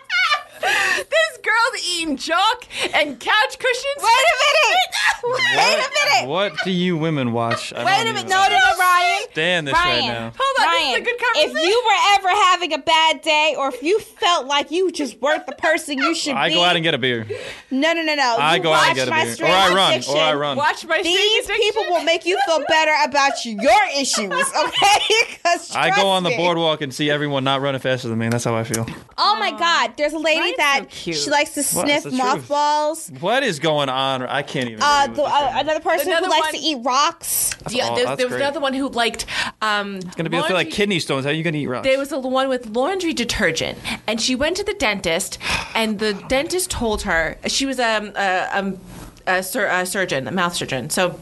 [0.65, 3.99] This girl's eating chalk and couch cushions.
[3.99, 4.79] Wait a minute.
[5.57, 6.29] Wait a minute.
[6.29, 7.73] What do you women watch?
[7.73, 8.29] I Wait don't a even minute.
[8.31, 9.23] No, no, no, Ryan.
[9.33, 10.33] Stand this Ryan, right now.
[10.37, 13.55] Hold on, Ryan, this is a good if you were ever having a bad day,
[13.59, 16.57] or if you felt like you just weren't the person you should I be, I
[16.59, 17.27] go out and get a beer.
[17.71, 18.37] no, no, no, no.
[18.39, 19.49] I You go out and get a beer.
[19.49, 19.93] Or I run.
[19.95, 20.15] Addiction.
[20.15, 20.57] Or I run.
[20.57, 21.57] Watch my These addiction.
[21.57, 25.39] people will make you feel better about your issues, okay?
[25.43, 28.29] 'Cause I go on the boardwalk and see everyone not running faster than me.
[28.29, 28.87] That's how I feel.
[29.19, 29.95] Oh my God!
[29.97, 31.17] There's a lady Ryan's that so cute.
[31.17, 32.23] she likes to sniff It's the truth.
[32.23, 33.11] mothballs.
[33.21, 34.23] What is going on?
[34.23, 34.83] I can't even.
[34.83, 37.51] Uh, the, uh, another person Another who likes to eat rocks.
[37.71, 38.41] Yeah, Oh, there, that's there was great.
[38.43, 39.27] another one who liked.
[39.63, 41.25] Um, It's gonna be feel like kidney stones.
[41.25, 41.87] How are you gonna eat rocks?
[41.87, 45.39] There was a one with laundry detergent, and she went to the dentist,
[45.75, 48.79] and the dentist told her she was um, a, um,
[49.27, 50.91] a, sur- a surgeon, a mouth surgeon.
[50.91, 51.19] So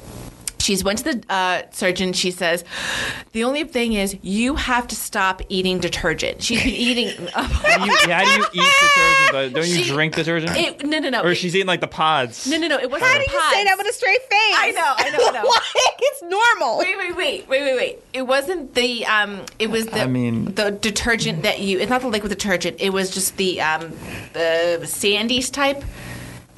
[0.62, 2.12] She's went to the uh, surgeon.
[2.12, 2.64] She says,
[3.32, 6.42] the only thing is you have to stop eating detergent.
[6.42, 7.08] She's been eating.
[7.34, 9.32] How do you, how do you eat detergent?
[9.32, 9.48] though?
[9.50, 10.56] Don't you She- drink detergent?
[10.56, 11.22] It, no, no, no.
[11.22, 12.46] or It- she's eating like the pods.
[12.46, 12.78] no, no, no.
[12.78, 13.10] It wasn't.
[13.10, 14.30] How do you say that with a straight face?
[14.30, 15.48] I know, I know, I know.
[15.48, 16.78] like it's normal.
[16.78, 17.98] Wait, wait, wait, wait, wait, wait.
[18.12, 19.44] It wasn't the um.
[19.58, 21.78] It was the I mean- the detergent that you.
[21.80, 22.76] It's not the liquid detergent.
[22.80, 23.92] It was just the um
[24.32, 25.82] the Sandy's type.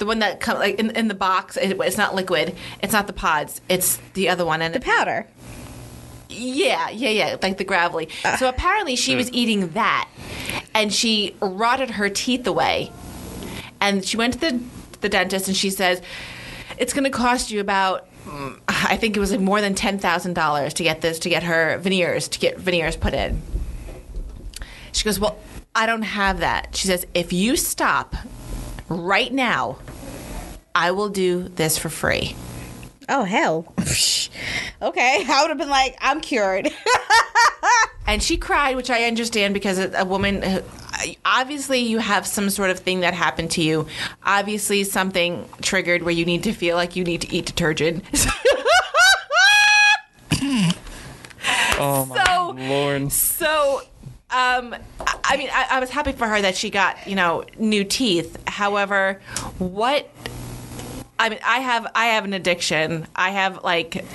[0.05, 1.57] The one that comes like in, in the box.
[1.57, 2.55] It, it's not liquid.
[2.83, 3.59] It's not the pods.
[3.67, 4.61] It's the other one.
[4.61, 5.25] And The powder.
[6.29, 8.09] Yeah, yeah, yeah, like the gravelly.
[8.23, 8.37] Uh.
[8.37, 10.07] so apparently she was eating that,
[10.75, 12.91] and she rotted her teeth away.
[13.81, 14.63] And she went to the
[15.01, 16.03] the dentist, and she says
[16.77, 18.07] it's going to cost you about.
[18.25, 21.29] mm, I think it was like more than ten thousand dollars to get this to
[21.29, 23.41] get her veneers to get veneers put in.
[24.91, 25.39] She goes, well,
[25.73, 26.75] I don't have that.
[26.75, 28.15] She says, if you stop
[28.87, 29.77] right now,
[30.75, 32.35] I will do this for free.
[33.07, 33.73] Oh hell.
[34.81, 36.69] okay, I would have been like, I'm cured.
[38.07, 40.63] and she cried, which I understand because a a woman.
[41.25, 43.85] Obviously, you have some sort of thing that happened to you.
[44.23, 48.03] Obviously, something triggered where you need to feel like you need to eat detergent.
[51.77, 53.11] oh my So- lord.
[53.11, 53.81] so,
[54.31, 54.73] um,
[55.05, 57.83] I- I mean, I, I was happy for her that she got you know new
[57.83, 58.37] teeth.
[58.47, 59.19] However,
[59.57, 60.07] what
[61.19, 63.07] I mean, I have I have an addiction.
[63.15, 64.05] I have like.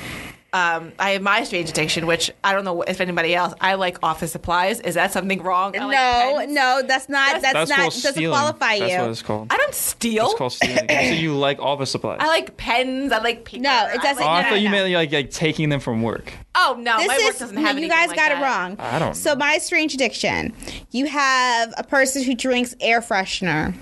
[0.52, 3.54] Um, I have my strange addiction, which I don't know if anybody else.
[3.60, 4.80] I like office supplies.
[4.80, 5.78] Is that something wrong?
[5.78, 6.52] I like no, pens.
[6.52, 7.40] no, that's not.
[7.40, 7.78] That's, That's not.
[7.78, 8.36] Doesn't stealing.
[8.36, 8.98] qualify That's you.
[8.98, 9.46] what it's called.
[9.52, 10.24] I don't steal.
[10.26, 10.88] It's called stealing.
[10.90, 12.18] so you like office supplies?
[12.20, 13.12] I like pens.
[13.12, 13.62] I like paper.
[13.62, 14.72] No, it doesn't- oh, I like- thought you no.
[14.72, 16.32] meant like, like taking them from work.
[16.62, 18.40] Oh no, this my is work doesn't have you guys like got that.
[18.40, 18.76] it wrong.
[18.78, 20.52] I don't So my strange addiction.
[20.90, 23.74] You have a person who drinks air freshener.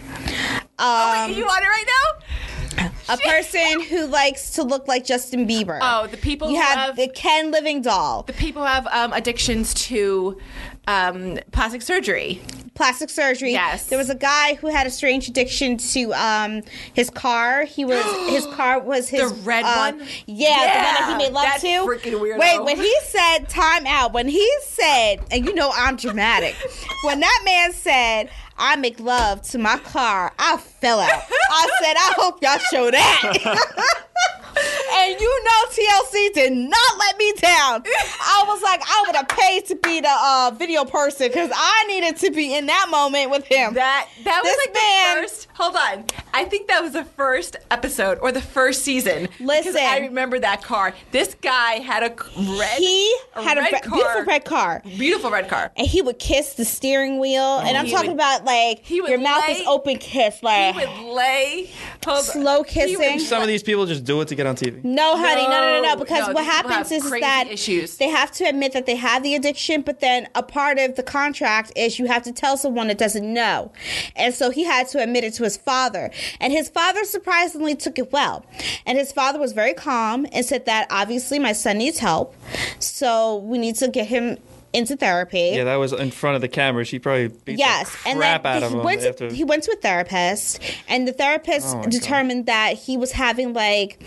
[0.79, 2.85] Oh, Um, wait, you want it right now?
[3.09, 5.79] a person who likes to look like Justin Bieber.
[5.83, 8.87] Oh, the people you who have, have- the Ken Living doll, The people who have
[8.89, 10.39] um, addictions to
[10.87, 12.41] um, plastic surgery.
[12.79, 13.51] Plastic surgery.
[13.51, 13.87] Yes.
[13.87, 16.63] There was a guy who had a strange addiction to um
[16.95, 17.65] his car.
[17.65, 20.07] He was his car was his The red uh, one?
[20.27, 21.67] Yeah, the one that he made love that to.
[21.67, 22.39] freaking weirdo.
[22.39, 26.55] Wait, when he said time out, when he said, and you know I'm dramatic.
[27.05, 28.31] when that man said.
[28.61, 30.33] I make love to my car.
[30.37, 31.09] I fell out.
[31.09, 33.95] I said, I hope y'all show that.
[34.93, 37.83] and you know TLC did not let me down.
[38.21, 41.85] I was like, I would have paid to be the uh, video person because I
[41.89, 43.75] needed to be in that moment with him.
[43.75, 45.49] That that was like man- the first.
[45.55, 49.23] Hold on, I think that was the first episode or the first season.
[49.23, 49.77] because Listen.
[49.83, 50.95] I remember that car.
[51.11, 52.15] This guy had a
[52.59, 52.79] red.
[52.79, 53.97] he had a, red car.
[53.97, 54.83] beautiful red car.
[54.85, 55.73] beautiful red car.
[55.77, 59.11] And he would kiss the steering wheel, and I'm talking would- about like he would
[59.11, 61.71] your mouth is open, kiss, He like would lay
[62.05, 62.25] hold on.
[62.25, 63.19] slow He would- kissing.
[63.21, 64.83] Some of these people just do it to get on TV.
[64.85, 65.89] No, honey, no, no, no, no.
[65.95, 67.97] No, Because no, what happens have is that issues.
[67.97, 71.03] they have to admit that they have the addiction, but then a part of the
[71.03, 73.71] contract is you have to tell someone that doesn't know.
[74.17, 76.11] And so he had to admit it to his father.
[76.41, 78.45] And his father surprisingly took it well.
[78.87, 82.35] And his father was very calm and said that obviously my son needs help.
[82.79, 84.39] So we need to get him
[84.73, 85.53] into therapy.
[85.55, 86.85] Yeah, that was in front of the camera.
[86.85, 89.33] She probably beat Yes, and then out of he him went to, after.
[89.33, 91.91] he went to a therapist, and the therapist Oh my God.
[91.93, 94.03] determined that he was having like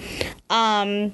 [0.50, 1.12] um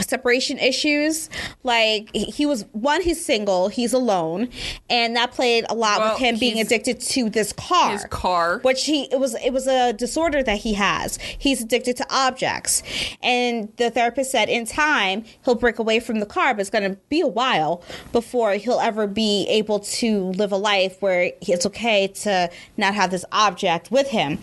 [0.00, 1.28] separation issues.
[1.62, 4.48] Like he- was one he's single he's alone
[4.88, 7.92] and that played a lot Well, with him being addicted to this car.
[7.92, 8.58] His car.
[8.62, 11.18] which he it was it was a disorder that he has.
[11.38, 12.82] He's addicted to objects.
[13.22, 16.90] And the therapist said in time he'll break away from the car but it's going
[16.90, 17.82] to be a while
[18.12, 23.10] before he'll ever be able to live a life where it's okay to not have
[23.10, 24.38] this object with him.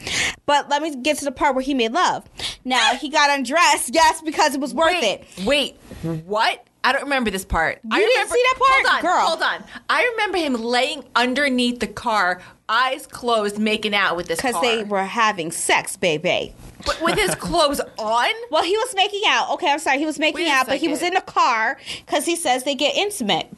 [0.45, 2.29] But let me get to the part where he made love.
[2.63, 6.63] Now he got undressed yes because it was worth wait, it Wait, what?
[6.83, 7.79] I don't remember this part.
[7.91, 8.85] I didn't remember, see that part?
[8.85, 9.27] Hold on, Girl.
[9.27, 9.63] hold on.
[9.89, 14.83] I remember him laying underneath the car, eyes closed, making out with this because they
[14.85, 16.53] were having sex baby
[16.85, 18.29] But with his clothes on.
[18.51, 19.51] Well, he was making out.
[19.55, 19.97] Okay, I'm sorry.
[19.99, 21.25] He was making Wait out, but he was in second.
[21.27, 23.47] the car because he says they get intimate.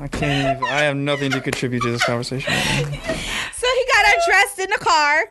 [0.00, 0.68] I can't even.
[0.70, 2.52] I have nothing to contribute to this conversation.
[2.52, 3.14] Right now.
[3.56, 5.30] so he got undressed in the car,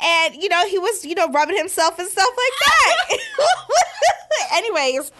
[0.00, 3.18] and you know he was, you know, rubbing himself and stuff like that.
[4.54, 5.12] Anyways.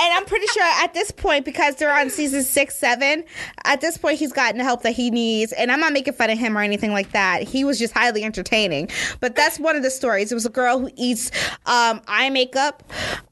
[0.00, 3.24] And I'm pretty sure at this point, because they're on season six, seven,
[3.64, 5.52] at this point he's gotten the help that he needs.
[5.52, 7.42] And I'm not making fun of him or anything like that.
[7.42, 8.90] He was just highly entertaining.
[9.20, 10.30] But that's one of the stories.
[10.30, 11.30] It was a girl who eats
[11.66, 12.82] um, eye makeup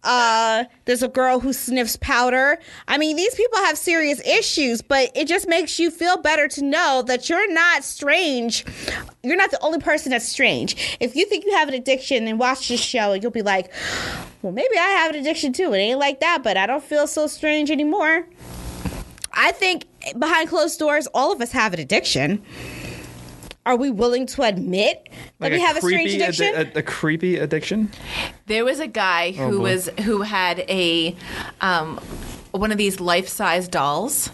[0.02, 2.58] Uh, there's a girl who sniffs powder.
[2.86, 6.64] I mean, these people have serious issues, but it just makes you feel better to
[6.64, 8.64] know that you're not strange.
[9.24, 10.96] You're not the only person that's strange.
[11.00, 13.72] If you think you have an addiction, then watch this show you'll be like,
[14.47, 15.72] well, maybe I have an addiction too.
[15.72, 18.24] It ain't like that, but I don't feel so strange anymore.
[19.32, 19.86] I think
[20.16, 22.44] behind closed doors, all of us have an addiction.
[23.66, 25.09] Are we willing to admit
[25.40, 26.55] that we have a strange addiction?
[26.55, 27.90] addi- a, a creepy addiction.
[28.47, 29.62] There was a guy Oh, who boy.
[29.64, 31.16] was who had a
[31.61, 31.99] um,
[32.53, 34.30] one of these life size dolls,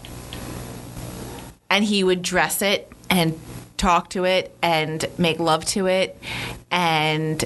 [1.71, 3.39] and he would dress it and
[3.77, 6.15] talk to it and make love to it
[6.69, 7.43] and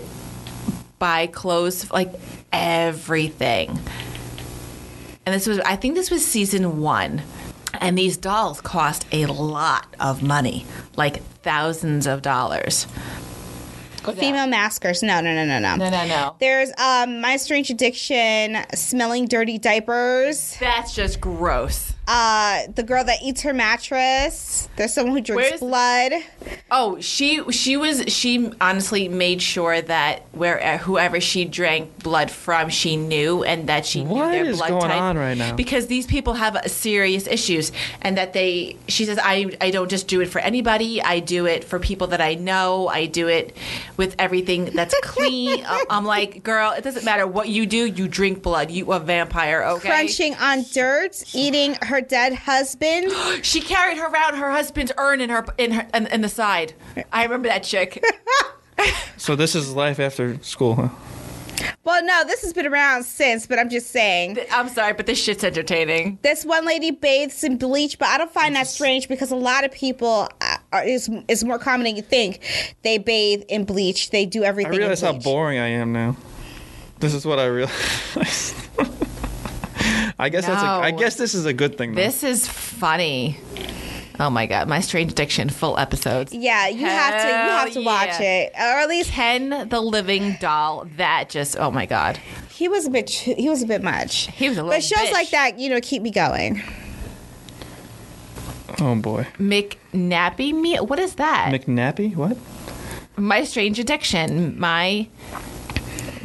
[0.99, 2.11] buy clothes like
[2.51, 3.79] everything.
[5.25, 7.21] And this was I think this was season one.
[7.79, 12.87] And these dolls cost a lot of money, like thousands of dollars.
[14.15, 15.03] Female maskers.
[15.03, 15.75] No, no, no, no, no.
[15.75, 16.35] No, no, no.
[16.39, 20.55] There's um my strange addiction, smelling dirty diapers.
[20.59, 21.93] That's just gross.
[22.07, 24.69] Uh the girl that eats her mattress.
[24.77, 26.13] There's someone who drinks Where's- blood.
[26.71, 32.29] Oh, she she was she honestly made sure that where uh, whoever she drank blood
[32.31, 35.01] from, she knew and that she What knew their is blood going type.
[35.01, 35.55] on right now?
[35.55, 39.89] Because these people have uh, serious issues, and that they she says I I don't
[39.89, 41.01] just do it for anybody.
[41.01, 42.87] I do it for people that I know.
[42.87, 43.55] I do it
[43.97, 45.65] with everything that's clean.
[45.65, 47.85] Uh, I'm like, girl, it doesn't matter what you do.
[47.85, 48.71] You drink blood.
[48.71, 49.63] You a vampire.
[49.63, 49.87] Okay.
[49.89, 53.11] Crunching on dirt, eating her dead husband.
[53.43, 56.73] She carried her around her husband's urn in her in her in, in the side.
[57.11, 58.03] I remember that chick.
[59.17, 60.89] So this is life after school, huh?
[61.83, 64.37] well, no, this has been around since, but I'm just saying.
[64.51, 66.19] I'm sorry, but this shit's entertaining.
[66.21, 69.65] This one lady bathes in bleach, but I don't find that strange because a lot
[69.65, 72.75] of people uh, are, is is more common than you think.
[72.83, 74.11] They bathe in bleach.
[74.11, 74.67] They do everything.
[74.67, 74.79] I everything.
[74.81, 76.15] realize in how boring I am now.
[76.99, 78.53] This is what I realize.
[80.19, 81.93] I guess that's a, I guess this is a good thing.
[81.93, 82.01] Though.
[82.01, 83.39] This is funny.
[84.19, 86.33] Oh my god, my strange addiction full episodes.
[86.33, 88.45] Yeah, you have to you have to Hell watch yeah.
[88.45, 90.87] it, or at least Ken the Living Doll.
[90.97, 92.19] That just oh my god.
[92.49, 94.27] he was a bit he was a bit much.
[94.31, 94.75] He was a little.
[94.75, 95.13] But shows bitch.
[95.13, 96.63] like that, you know, keep me going.
[98.79, 100.77] oh boy, McNappy me.
[100.77, 101.51] What is that?
[101.53, 102.15] McNappy.
[102.15, 102.37] What?
[103.17, 104.59] my strange addiction.
[104.59, 105.07] My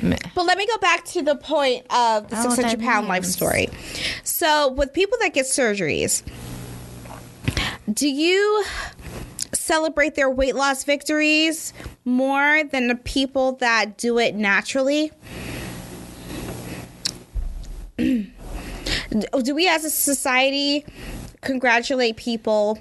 [0.03, 2.81] But let me go back to the point of the I don't know what 600
[2.81, 3.69] that pound life story.
[4.25, 6.23] So, with people that get surgeries,
[7.93, 8.65] do you
[9.53, 11.73] celebrate their weight loss victories
[12.05, 15.13] more than the people that do it naturally?
[17.97, 20.85] do we as a society
[21.41, 22.79] congratulate people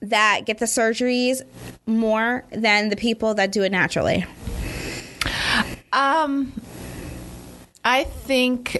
[0.00, 1.42] that get the surgeries
[1.86, 4.24] more than the people that do it naturally?
[5.92, 6.52] Um.
[7.84, 8.76] I think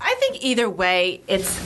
[0.00, 1.60] I think either way it's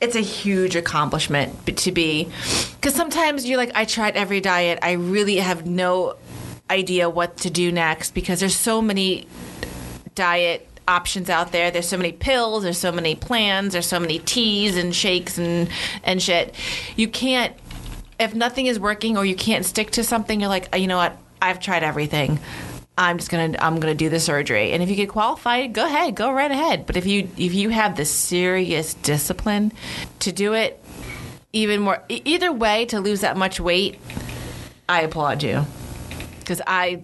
[0.00, 2.28] it's a huge accomplishment to be
[2.76, 4.78] because sometimes you're like I tried every diet.
[4.82, 6.14] I really have no
[6.70, 9.26] idea what to do next because there's so many
[10.14, 11.72] diet options out there.
[11.72, 12.62] There's so many pills.
[12.62, 13.72] There's so many plans.
[13.72, 15.68] There's so many teas and shakes and
[16.04, 16.54] and shit.
[16.94, 17.54] You can't
[18.20, 20.98] if nothing is working or you can't stick to something you're like "Oh, you know
[20.98, 21.16] what?
[21.42, 22.38] I've tried everything
[23.00, 24.72] I'm just gonna I'm gonna do the surgery.
[24.72, 26.84] And if you get qualified, go ahead, go right ahead.
[26.84, 29.72] But if you if you have the serious discipline
[30.18, 30.78] to do it,
[31.54, 33.98] even more either way to lose that much weight,
[34.86, 35.64] I applaud you
[36.40, 37.02] because I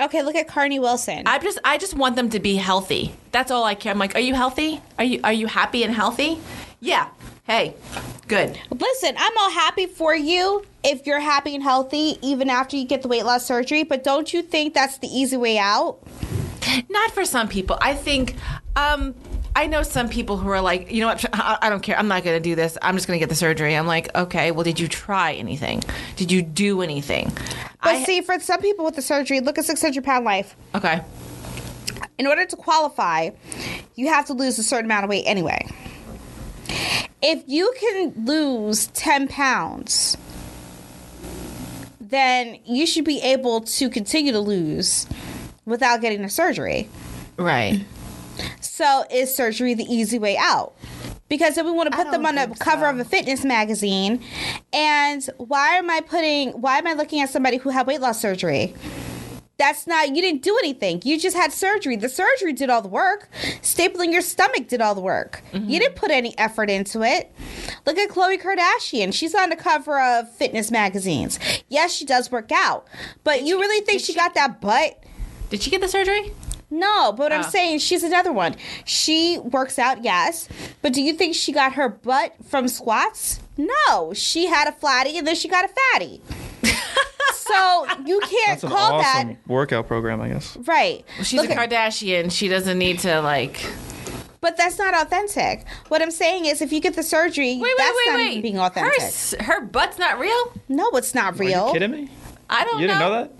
[0.00, 1.24] Okay, look at Carnie Wilson.
[1.26, 3.14] I just I just want them to be healthy.
[3.30, 3.92] That's all I care.
[3.92, 4.80] I'm like, are you healthy?
[4.98, 6.40] Are you are you happy and healthy?
[6.80, 7.08] Yeah.
[7.46, 7.74] Hey,
[8.24, 8.58] good.
[8.70, 13.02] Listen, I'm all happy for you if you're happy and healthy even after you get
[13.02, 15.98] the weight loss surgery, but don't you think that's the easy way out?
[16.88, 17.78] Not for some people.
[17.80, 18.36] I think
[18.76, 19.14] um,
[19.56, 21.24] I know some people who are like, you know what?
[21.32, 21.96] I, don't care.
[21.96, 22.76] I'm not going to do this.
[22.82, 23.76] I'm just going to get the surgery.
[23.76, 24.50] I'm like, okay.
[24.50, 25.82] Well, did you try anything?
[26.16, 27.32] Did you do anything?
[27.82, 30.56] But I, see, for some people with the surgery, look at 600 pound life.
[30.74, 31.02] okay.
[32.16, 33.30] In order to qualify,
[33.96, 35.66] you have to lose a certain amount of weight anyway.
[37.22, 40.16] If you can lose 10 pounds,
[42.00, 45.06] then you should be able to continue to lose
[45.64, 46.88] without getting a surgery.
[47.36, 47.84] Right.
[48.60, 50.74] So is surgery the easy way out?
[51.28, 52.90] Because then we want to put them on the cover so.
[52.90, 54.22] of a fitness magazine.
[54.72, 58.20] And why am I putting why am I looking at somebody who had weight loss
[58.20, 58.74] surgery?
[59.56, 61.00] That's not you didn't do anything.
[61.04, 61.94] You just had surgery.
[61.96, 63.28] The surgery did all the work.
[63.62, 65.42] Stapling your stomach did all the work.
[65.52, 65.70] Mm-hmm.
[65.70, 67.32] You didn't put any effort into it.
[67.86, 69.14] Look at Khloe Kardashian.
[69.14, 71.38] She's on the cover of fitness magazines.
[71.68, 72.86] Yes, she does work out.
[73.22, 75.00] But you really think she, got that butt?
[75.50, 76.32] Did she get the surgery?
[76.70, 77.36] No, but Oh.
[77.36, 78.56] I'm saying she's another one.
[78.84, 80.48] She works out, yes,
[80.82, 83.38] but do you think she got her butt from squats?
[83.56, 86.20] No, she had a flatty and then she got a fatty.
[87.34, 90.56] So you can't That's an call awesome that workout program, I guess.
[90.66, 91.04] right.
[91.22, 92.30] She's Look a at- Kardashian.
[92.32, 93.60] She doesn't need to like.
[94.40, 95.64] but that's not authentic.
[95.88, 98.30] What I'm saying is, if you get the surgery, Wait, wait, that's wait, not wait.
[98.30, 99.00] even being her, authentic.
[99.02, 100.52] s- her butt's not real.
[100.68, 101.66] no, it's not Are real.
[101.68, 102.08] you kidding me?
[102.50, 102.94] I don't You know.
[102.94, 103.30] didn't know that?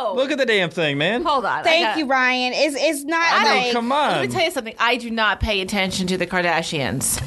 [0.00, 0.14] No.
[0.14, 1.22] Look at the damn thing, man.
[1.22, 1.58] Hold on.
[1.60, 2.52] I Thank got- you, Ryan.
[2.54, 4.20] It's it's not I know, like come Let on.
[4.22, 4.74] me tell you something.
[4.78, 7.22] I do not pay attention to the Kardashians.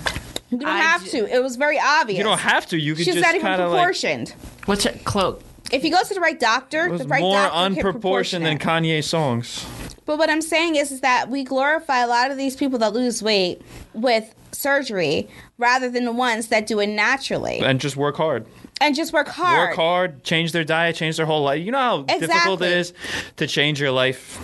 [0.51, 1.33] You don't I have ju- to.
[1.35, 2.17] It was very obvious.
[2.17, 2.77] You don't have to.
[2.77, 3.79] You could She's just not even kind of like.
[3.79, 4.35] proportioned.
[4.65, 5.41] What's that cloak?
[5.71, 8.43] If you go to the right doctor, It was the right more doctor can unproportioned
[8.43, 8.59] than it.
[8.61, 9.65] Kanye songs.
[10.05, 12.91] But what I'm saying is, is that we glorify a lot of these people that
[12.93, 13.61] lose weight
[13.93, 18.45] with surgery rather than the ones that do it naturally And just work hard.
[18.81, 19.69] and just work hard.
[19.69, 21.63] Work hard, change their diet, change their whole life.
[21.63, 22.67] You know how difficult Exactly.
[22.67, 22.93] it is
[23.37, 24.37] to change your life.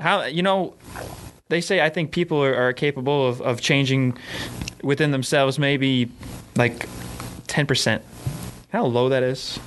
[0.00, 0.74] How you know
[1.50, 4.16] they say I think people are, are capable of, of changing
[4.82, 6.10] within themselves maybe
[6.56, 6.88] like
[7.46, 8.02] ten percent.
[8.72, 9.58] How low that is?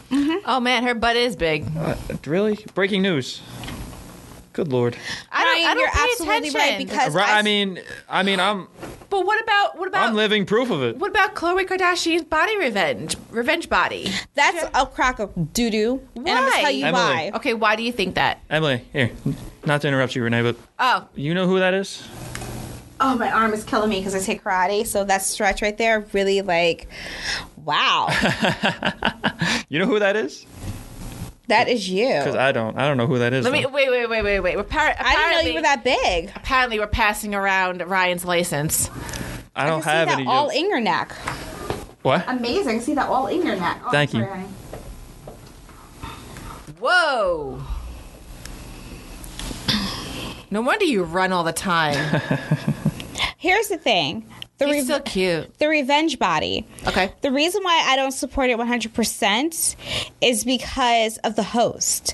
[0.45, 1.65] Oh man, her butt is big.
[1.77, 2.57] Uh, really?
[2.73, 3.41] Breaking news.
[4.53, 4.95] Good lord.
[5.31, 6.59] I don't, Ryan, I don't you're pay absolutely attention.
[6.61, 8.67] right because Right, I, I mean, I mean, I'm
[9.09, 10.97] But what about what about I'm living proof of it.
[10.97, 14.11] what about Khloe Kardashian's body revenge revenge body?
[14.35, 16.61] that's a crock of doo doo, and I'm gonna Why?
[16.61, 17.01] tell you Emily.
[17.03, 17.31] why.
[17.33, 18.41] Okay, why do you think that?
[18.49, 19.11] Emily, here,
[19.65, 22.07] not to interrupt you, Renee, but Oh, you know who that is?
[22.99, 26.05] Oh, my arm is killing me because I take karate, so that stretch right there
[26.13, 26.87] really like,
[27.57, 28.07] wow,
[29.69, 30.45] You know who that is?
[31.47, 32.07] that is you.
[32.07, 32.77] Because I don't.
[32.77, 33.43] I don't know who that is.
[33.43, 33.69] let me though.
[33.69, 34.55] wait, wait, wait, wait, wait.
[34.55, 36.31] We're par- I didn't know you were that big.
[36.35, 38.89] Apparently, we're passing around Ryan's license.
[39.55, 40.27] I I don't can have see that any.
[40.29, 41.11] all in your neck.
[42.03, 42.23] what?
[42.27, 42.79] Amazing.
[42.81, 43.81] See that all in your neck.
[43.85, 44.29] Oh, Thank sorry, you.
[44.29, 44.47] honey.
[46.79, 47.61] Whoa.
[50.53, 52.21] No wonder you run all the time.
[53.39, 54.29] Here's the thing.
[54.59, 55.57] The, He's re- so cute.
[55.57, 56.67] the revenge body.
[56.85, 57.11] Okay.
[57.21, 59.75] The reason why I don't support it 100%
[60.21, 62.13] is because of the host.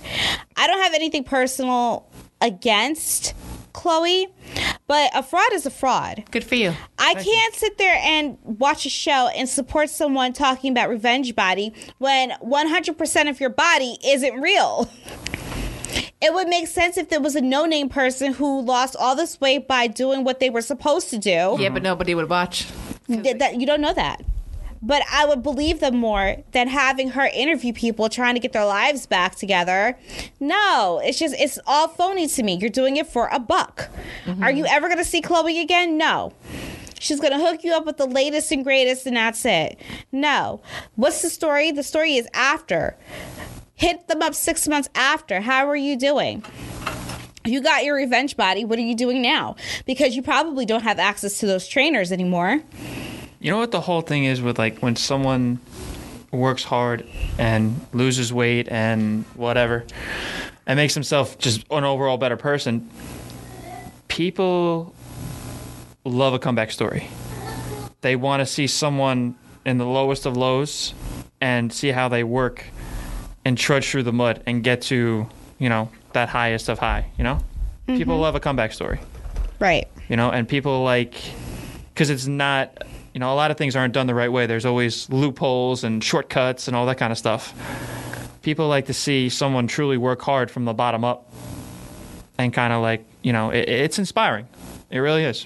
[0.56, 2.10] I don't have anything personal
[2.40, 3.34] against
[3.74, 4.28] Khloe,
[4.88, 6.24] but a fraud is a fraud.
[6.32, 6.74] Good for you.
[6.98, 11.74] I can't sit there and watch a show and support someone talking about revenge body
[11.98, 14.90] when 100% of your body isn't real.
[16.22, 19.40] It would make sense if there was a no name person who lost all this
[19.40, 21.56] weight by doing what they were supposed to do.
[21.60, 22.68] Yeah, but nobody would watch.
[23.08, 24.24] Th- that you don't know that.
[24.82, 28.66] But I would believe them more than having her interview people trying to get their
[28.66, 29.98] lives back together.
[30.40, 32.56] No, it's just it's all phony to me.
[32.56, 33.90] You're doing it for a buck.
[34.26, 34.44] Mm-hmm.
[34.44, 35.98] Are you ever gonna see Khloe again?
[35.98, 36.34] No.
[37.00, 39.78] She's gonna hook you up with the latest and greatest, and that's it.
[40.12, 40.62] No.
[40.96, 41.72] What's the story?
[41.72, 42.96] The story is after.
[43.80, 45.40] Hit them up six months after.
[45.40, 46.44] How are you doing?
[47.46, 48.66] You got your revenge body.
[48.66, 49.56] What are you doing now?
[49.86, 52.62] Because you probably don't have access to those trainers anymore.
[53.40, 55.60] You know what the whole thing is with like when someone
[56.30, 57.08] works hard
[57.38, 59.86] and loses weight and whatever
[60.68, 62.90] and makes himself just an overall better person.
[64.10, 64.94] People
[66.04, 67.08] love a comeback story.
[68.02, 70.94] They want to see someone in the lowest of lows
[71.40, 72.66] and see how they work
[73.46, 75.28] and trudge through the mud and get to,
[75.58, 77.40] you know, that highest of high, you know?
[77.88, 78.22] People mm-hmm.
[78.22, 79.00] love a comeback story.
[79.60, 79.88] Right.
[80.08, 81.16] you know and people like
[81.94, 82.84] because it's not
[83.14, 84.46] you know a lot of things aren't done the right way.
[84.46, 87.54] There's always loopholes and shortcuts and all that kind of stuff.
[88.42, 91.32] People like to see someone truly work hard from the bottom up
[92.38, 94.48] and kind of like you know it, it's inspiring.
[94.90, 95.46] It really is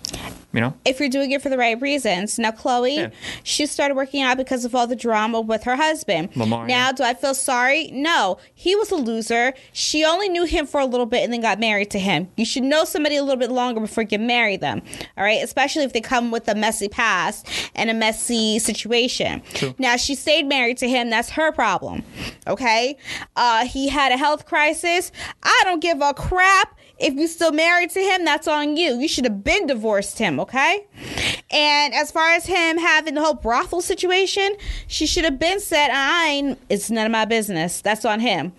[0.53, 2.37] you know If you're doing it for the right reasons.
[2.39, 3.09] Now, Khloe, Yeah.
[3.43, 6.29] she started working out because of all the drama with her husband.
[6.35, 6.91] Lamar, now, yeah.
[6.91, 7.89] do I feel sorry?
[7.91, 8.37] No.
[8.53, 9.53] He was a loser.
[9.71, 12.29] She only knew him for a little bit and then got married to him.
[12.37, 14.81] You should know somebody a little bit longer before you can marry them.
[15.17, 15.43] All right?
[15.43, 19.41] Especially if they come with a messy past and a messy situation.
[19.53, 19.73] True.
[19.79, 21.09] Now, she stayed married to him.
[21.09, 22.03] That's her problem.
[22.47, 22.97] Okay?
[23.35, 25.11] Uh, he had a health crisis.
[25.41, 26.77] I don't give a crap.
[26.99, 28.99] If you still married to him, that's on you.
[28.99, 30.85] You should have been divorced him, okay?
[31.49, 34.55] And as far as him having the whole brothel situation,
[34.87, 37.81] she should have been said, I ain't, it's none of my business.
[37.81, 38.53] That's on him.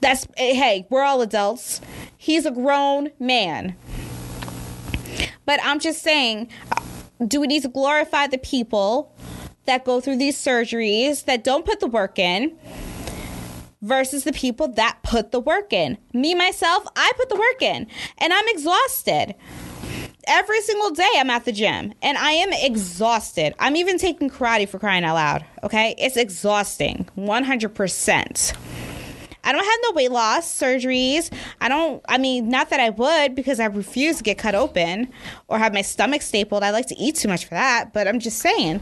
[0.00, 1.80] That's, hey, we're all adults.
[2.16, 3.76] He's a grown man.
[5.46, 6.48] But I'm just saying,
[7.26, 9.14] do we need to glorify the people
[9.64, 12.56] that go through these surgeries that don't put the work in
[13.84, 15.98] versus the people that put the work in?
[16.12, 17.86] Me, myself, I put the work in
[18.18, 19.34] and I'm exhausted.
[20.26, 23.54] Every single day I'm at the gym and I am exhausted.
[23.58, 25.94] I'm even taking karate for crying out loud, okay?
[25.98, 28.56] It's exhausting, 100%.
[29.46, 31.30] I don't have no weight loss surgeries.
[31.60, 35.12] I don't, I mean, not that I would because I refuse to get cut open
[35.48, 36.62] or have my stomach stapled.
[36.62, 38.80] I like to eat too much for that, but I'm just saying.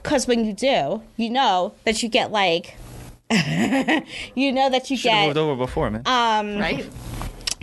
[0.00, 2.76] Because when you do, you know that you get like,
[4.34, 6.02] you know that you Should have moved over before, man.
[6.06, 6.84] um, Right?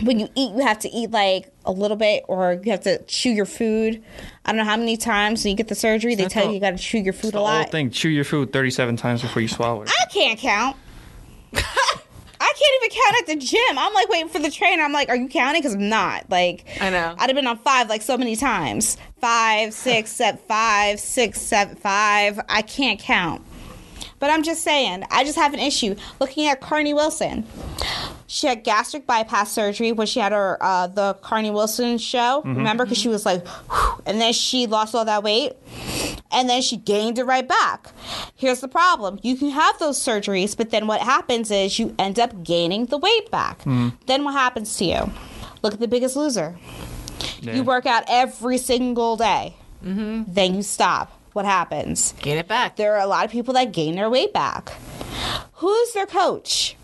[0.02, 3.00] when you eat, you have to eat like a little bit or you have to
[3.04, 4.02] chew your food.
[4.44, 6.54] I don't know how many times when you get the surgery, they That's tell you
[6.54, 7.70] you got to chew your food the a whole lot.
[7.70, 9.90] thing, chew your food 37 times before you swallow it.
[10.00, 10.76] I can't count.
[11.54, 13.78] I can't even count at the gym.
[13.78, 14.82] I'm like waiting for the trainer.
[14.82, 15.62] I'm like, are you counting?
[15.62, 16.28] Because I'm not.
[16.28, 17.14] Like, I know.
[17.16, 18.96] I'd have been on five like so many times.
[19.20, 22.40] Five, six, seven, five, six, seven, five.
[22.48, 23.42] I can't count.
[24.22, 27.44] But I'm just saying, I just have an issue looking at Carnie Wilson.
[28.28, 32.40] She had gastric bypass surgery when she had her uh, the Carnie Wilson show.
[32.44, 32.54] Mm-hmm.
[32.54, 35.54] Remember, because she was like, "Whew," and then she lost all that weight,
[36.30, 37.88] and then she gained it right back.
[38.36, 42.20] Here's the problem: you can have those surgeries, but then what happens is you end
[42.20, 43.58] up gaining the weight back.
[43.62, 43.88] Mm-hmm.
[44.06, 45.10] Then what happens to you?
[45.62, 46.56] Look at The Biggest Loser.
[47.40, 47.56] Yeah.
[47.56, 49.56] You work out every single day.
[49.84, 50.32] Mm-hmm.
[50.32, 51.18] Then you stop.
[51.32, 52.12] What happens?
[52.20, 52.76] Gain it back.
[52.76, 54.72] There are a lot of people that gain their weight back.
[55.54, 56.76] Who's their coach?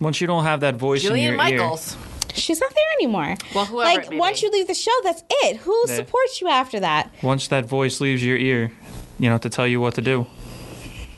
[0.00, 1.96] Once you don't have that voice in Jillian your Michaels.
[2.34, 3.36] She's not there anymore.
[3.54, 4.46] Well, whoever like it may once be.
[4.46, 5.56] you leave the show, that's it.
[5.58, 5.96] Who Yeah.
[5.96, 7.10] supports you after that?
[7.22, 8.72] once that voice leaves your ear,
[9.18, 10.26] you know, to tell you what to do.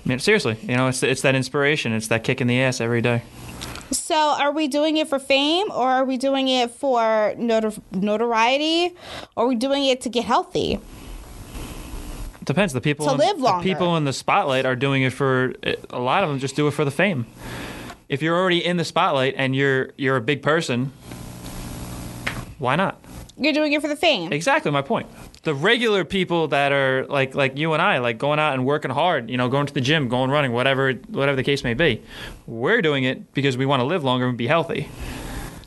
[0.05, 2.81] I mean, seriously, you know, it's it's that inspiration, it's that kick in the ass
[2.81, 3.23] every day.
[3.93, 8.95] So, are we doing it for fame, or are we doing it for notor- notoriety,
[9.37, 10.81] or are we doing it to get healthy?
[12.45, 12.73] Depends.
[12.73, 13.63] The people To in, live the longer.
[13.63, 15.55] people in the spotlight are doing it for
[15.91, 17.27] a lot of them just do it for the fame.
[18.09, 20.93] If you're already in the spotlight and you're you're a big person,
[22.59, 23.03] why not?
[23.39, 24.33] You're doing it for the fame.
[24.33, 25.09] Exactly my point.
[25.45, 28.91] The regular people that are like like you and I, like going out and working
[28.91, 32.03] hard, you know, going to the gym, going running, whatever whatever the case may be.
[32.47, 34.89] We're doing it because we want to live longer and be healthy.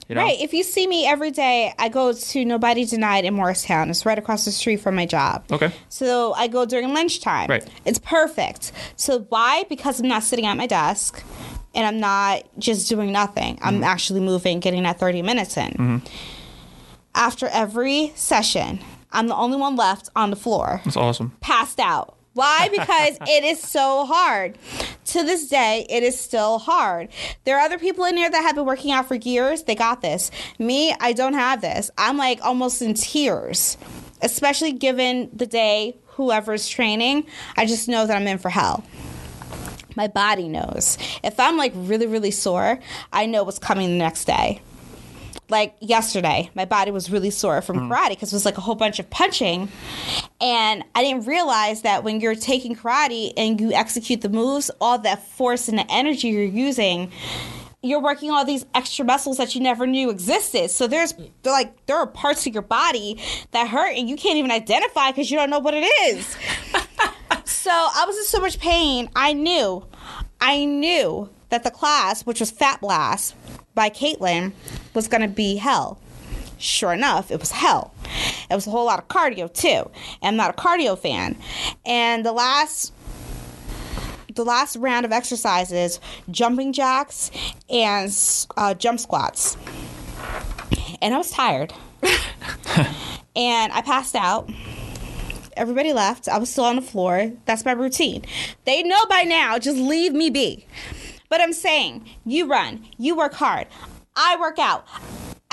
[0.08, 0.22] You know?
[0.22, 0.40] Right.
[0.40, 3.90] If you see me every day, I go to Nobody Denied in Morristown.
[3.90, 5.44] It's right across the street from my job.
[5.52, 5.72] Okay.
[5.90, 7.50] So I go during lunchtime.
[7.50, 7.68] Right.
[7.86, 8.72] It's perfect.
[8.96, 9.66] So why?
[9.68, 11.24] Because I'm not sitting at my desk
[11.74, 13.58] and I'm not just doing nothing.
[13.62, 13.84] I'm mm-hmm.
[13.84, 15.72] actually moving, getting that 30 minutes in.
[15.72, 15.98] Mm-hmm.
[17.16, 18.80] After every session,
[19.12, 21.32] I'm the only one left on the floor That's awesome.
[21.42, 22.18] passed out.
[22.36, 22.68] Why?
[22.70, 24.58] Because it is so hard.
[25.06, 27.08] To this day, it is still hard.
[27.46, 29.64] There are other people in there that have been working out for years.
[29.64, 30.32] They got this.
[30.60, 31.90] Me, I don't have this.
[31.98, 33.78] I'm like almost in tears,
[34.22, 37.26] especially given the day whoever's training.
[37.56, 38.84] I just know that I'm in for hell.
[39.96, 40.98] My body knows.
[41.24, 42.80] If I'm like really, really sore,
[43.14, 44.62] I know what's coming the next day
[45.50, 47.90] like yesterday, my body was really sore from mm.
[47.90, 49.70] karate because it was like a whole bunch of punching.
[50.46, 55.00] And I didn't realize that when you're taking karate and you execute the moves, all
[55.00, 57.12] that force and the energy you're using,
[57.82, 60.70] you're working all these extra muscles that you never knew existed.
[60.70, 63.20] So there's like there are parts of your body
[63.54, 66.28] that hurt and you can't even identify because you don't know what it is.
[67.46, 69.10] so I was in so much pain.
[69.16, 69.84] I knew,
[70.40, 73.34] I knew that the class, which was Fat Blast
[73.74, 74.52] by Caitlin,
[74.94, 76.00] was going to be hell.
[76.58, 77.94] Sure enough, it was hell.
[78.50, 79.90] It was a whole lot of cardio too.
[80.22, 81.38] And I'm not a cardio fan.
[81.86, 82.94] And the last
[84.36, 86.00] the last round of exercises,
[86.30, 87.32] jumping jacks
[87.70, 88.14] and
[88.58, 89.58] uh, jump squats.
[91.02, 91.74] And I was tired.
[93.36, 94.50] and I passed out.
[95.56, 96.28] Everybody left.
[96.28, 97.32] I was still on the floor.
[97.46, 98.24] That's my routine.
[98.66, 100.68] They know by now, just leave me be.
[101.30, 103.68] But I'm saying, you run, you work hard.
[104.16, 104.86] I work out.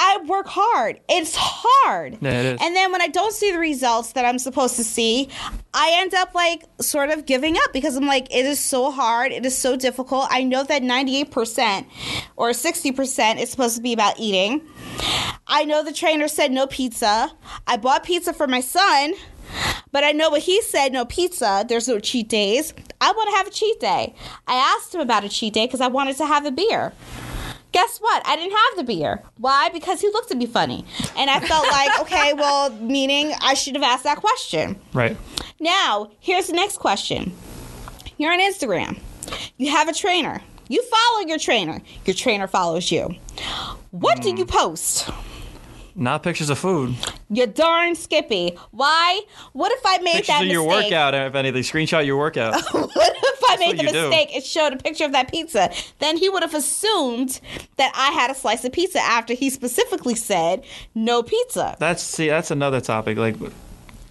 [0.05, 0.99] I work hard.
[1.09, 2.19] It's hard.
[2.21, 2.61] Yeah, it is.
[2.61, 5.29] And then when I don't see the results that I'm supposed to see,
[5.73, 9.31] I end up like sort of giving up because I'm like, it is so hard.
[9.31, 10.27] It is so difficult.
[10.31, 11.87] I know that 98%
[12.35, 14.63] or 60% is supposed to be about eating.
[15.47, 17.31] I know the trainer said no pizza.
[17.69, 19.15] I bought pizza for my son,
[19.93, 21.65] but I know what he said no pizza.
[21.69, 22.75] There's no cheat days.
[23.01, 24.17] I want to have a cheat day.
[24.49, 26.93] I asked him about a cheat day because I wanted to have a beer.
[27.73, 28.23] Guess what?
[28.27, 29.23] I didn't have the beer.
[29.39, 29.71] Why?
[29.71, 30.85] Because he looked at me funny.
[31.17, 34.79] And I felt like, okay, well, meaning I should have asked that question.
[34.93, 35.17] Right.
[35.59, 37.33] Now, here's the next question.
[38.19, 39.01] You're on Instagram.
[39.57, 40.43] You have a trainer.
[40.69, 41.81] You follow your trainer.
[42.05, 43.15] Your trainer follows you.
[43.91, 44.39] What do mm.
[44.39, 45.11] you post?
[45.95, 46.95] Not pictures of food.
[47.29, 48.57] You're darn skippy.
[48.71, 49.21] Why?
[49.53, 51.63] What if I made Pictures that of your workout, if anything.
[51.63, 52.55] Screenshot your workout.
[52.73, 54.09] what if I made the you do.
[54.09, 55.71] mistake and showed a picture of that pizza?
[55.99, 57.41] Then he would have assumed
[57.77, 60.65] that I had a slice of pizza after he specifically said
[60.95, 61.77] no pizza.
[61.79, 63.19] That's see, that's another topic.
[63.19, 63.37] Like,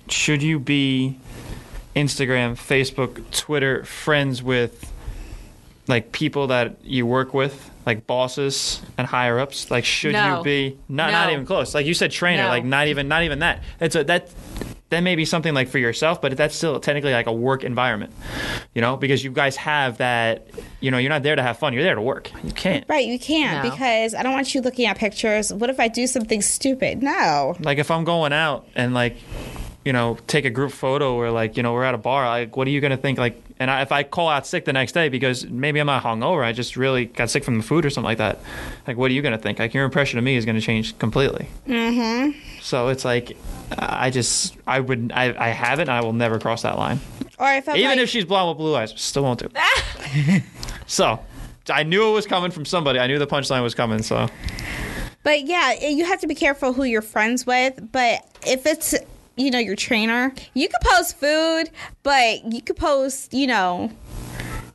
[0.07, 1.17] should you be
[1.95, 4.91] Instagram, Facebook, Twitter friends with
[5.87, 9.69] like people that you work with, like bosses and higher ups?
[9.71, 10.37] Like, should No.
[10.39, 11.73] you be not not even close?
[11.73, 12.43] Like you said, trainer.
[12.43, 12.49] No.
[12.49, 13.63] Like not even not even that.
[13.79, 14.29] It's a that.
[14.89, 18.11] That may be something like for yourself, but that's still technically like a work environment,
[18.75, 20.49] you know, because you guys have that,
[20.81, 22.29] you know, you're not there to have fun, you're there to work.
[22.43, 22.83] You can't.
[22.89, 23.71] Right, you can't No.
[23.71, 25.53] because I don't want you looking at pictures.
[25.53, 27.01] What if I do something stupid?
[27.01, 27.55] No.
[27.61, 29.15] Like if I'm going out and like,
[29.85, 32.55] you know, take a group photo or like, you know, we're at a bar, like,
[32.55, 33.17] what are you gonna think?
[33.17, 36.03] Like, and I, if I call out sick the next day because maybe I'm not
[36.03, 38.39] hungover, I just really got sick from the food or something like that.
[38.87, 39.59] Like, what are you gonna think?
[39.59, 41.47] Like, your impression of me is gonna change completely.
[41.67, 42.39] Mm-hmm.
[42.61, 43.37] So it's like,
[43.77, 46.99] I just, I would, I, I haven't, I will never cross that line.
[47.39, 49.49] Or if I'm Even like, if she's blonde with blue eyes, still won't do.
[50.87, 51.19] so.
[51.69, 52.99] I knew it was coming from somebody.
[52.99, 54.01] I knew the punchline was coming.
[54.01, 54.27] So
[55.23, 57.91] But yeah, you have to be careful who you're friends with.
[57.91, 58.95] But if it's,
[59.35, 61.69] you know, your trainer, you could post food,
[62.03, 63.91] but you could post, you know,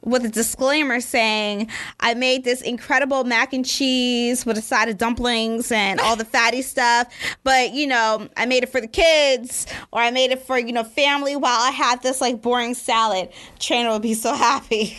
[0.07, 1.69] with a disclaimer saying,
[2.01, 6.25] I made this incredible mac and cheese with a side of dumplings and all the
[6.37, 7.13] fatty stuff.
[7.43, 10.73] But, you know, I made it for the kids or I made it for, you
[10.73, 13.31] know, family while I had this like boring salad.
[13.59, 14.97] Trainer would be so happy.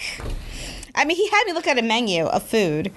[0.94, 2.92] I mean, he had me look at a menu of food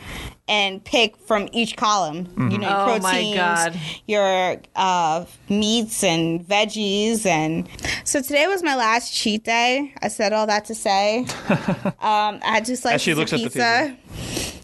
[0.51, 2.27] and pick from each column.
[2.51, 3.81] You know, your Oh, my proteins, God.
[4.07, 7.69] your uh, meats and veggies, and
[8.05, 9.95] so today was my last cheat day.
[10.03, 13.39] I said all that to say, um, I had two slices she of looks at
[13.39, 13.97] the pizza.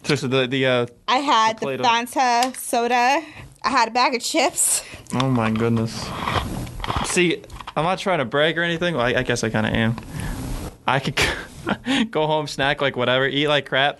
[0.03, 3.23] just the the uh, I had The the, Fanta soda.
[3.63, 4.83] I had a bag of chips.
[5.13, 5.93] Oh my goodness.
[7.05, 7.41] See,
[7.75, 8.95] I'm not trying to brag or anything.
[8.95, 9.95] Well, I, I guess I kind of am.
[10.85, 11.19] I could
[12.11, 13.99] go home, snack like whatever, eat like crap,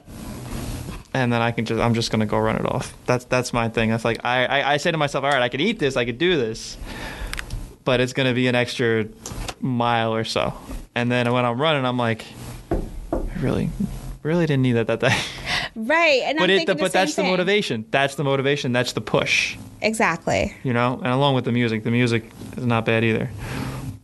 [1.23, 2.95] and then I can just I'm just gonna go run it off.
[3.05, 3.89] That's that's my thing.
[3.89, 6.05] That's like I, I I say to myself, all right, I could eat this, I
[6.05, 6.77] could do this,
[7.83, 9.07] but it's gonna be an extra
[9.59, 10.53] mile or so.
[10.95, 12.25] And then when I'm running, I'm like,
[12.71, 13.69] I really,
[14.23, 15.17] really didn't need that that day.
[15.75, 17.85] Right, and but I'm it, thinking the but that's same the motivation.
[17.91, 18.71] That's the motivation.
[18.71, 20.55] That's the push Exactly.
[20.63, 23.29] you know, and along with the music, the music is not bad either.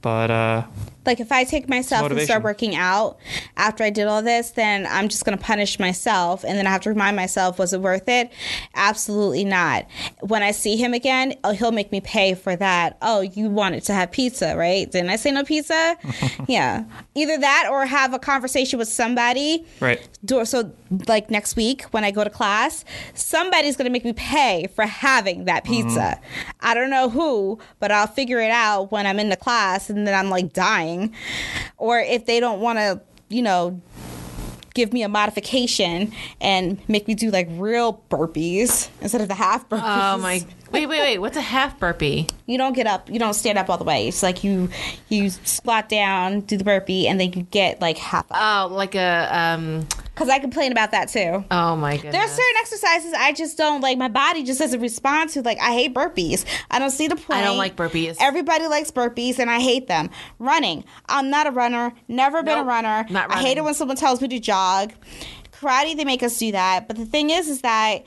[0.02, 0.64] But uh,
[1.06, 3.18] Like if I take myself and start working out
[3.58, 6.82] after I did all this, then I'm just gonna punish myself, and then I have
[6.82, 8.32] to remind myself, was it worth it?
[8.76, 9.86] Absolutely not.
[10.22, 12.98] When I see him again, oh, he'll make me pay for that.
[13.02, 14.90] Oh, you wanted to have pizza, right?
[14.90, 15.98] Didn't I say no pizza?
[16.48, 16.86] yeah,
[17.16, 19.66] either that or have a conversation with somebody.
[19.80, 20.08] right,
[20.44, 20.72] so
[21.08, 25.46] like next week when I go to class, somebody's gonna make me pay for having
[25.46, 25.84] that mm-hmm.
[25.84, 26.20] pizza.
[26.62, 30.08] I don't know who, but I'll figure it out when I'm in the class and
[30.08, 30.93] then I'm like dying.
[31.78, 33.82] Or if they don't wanna, you know,
[34.74, 39.70] give me a modification and make me do like real burpees instead of the half
[39.70, 40.14] burpees.
[40.16, 40.44] Oh my!
[40.74, 41.18] Wait, wait, wait.
[41.20, 42.28] What's a half burpee?
[42.48, 44.08] You don't get up, you don't stand up all the way.
[44.08, 44.70] It's like you
[45.08, 48.38] you squat down, do the burpee, and then you get like half up.
[48.72, 49.88] Oh, like a um.
[50.14, 51.44] Because I complain about that too.
[51.50, 52.14] Oh my goodness.
[52.14, 53.98] There are certain exercises I just don't like.
[53.98, 55.42] My body just doesn't respond to.
[55.44, 56.46] Like I hate burpees.
[56.72, 57.40] I don't see the point.
[57.40, 58.18] I don't like burpees.
[58.20, 60.10] Everybody likes burpees, and I hate them.
[60.40, 60.84] Running.
[61.08, 61.94] I'm not a runner.
[62.08, 63.06] Never been Nope, a runner.
[63.10, 63.46] not running.
[63.46, 64.92] I hate it when someone tells me to jog.
[65.52, 66.88] Karate, they make us do that.
[66.88, 68.04] But the thing is, is that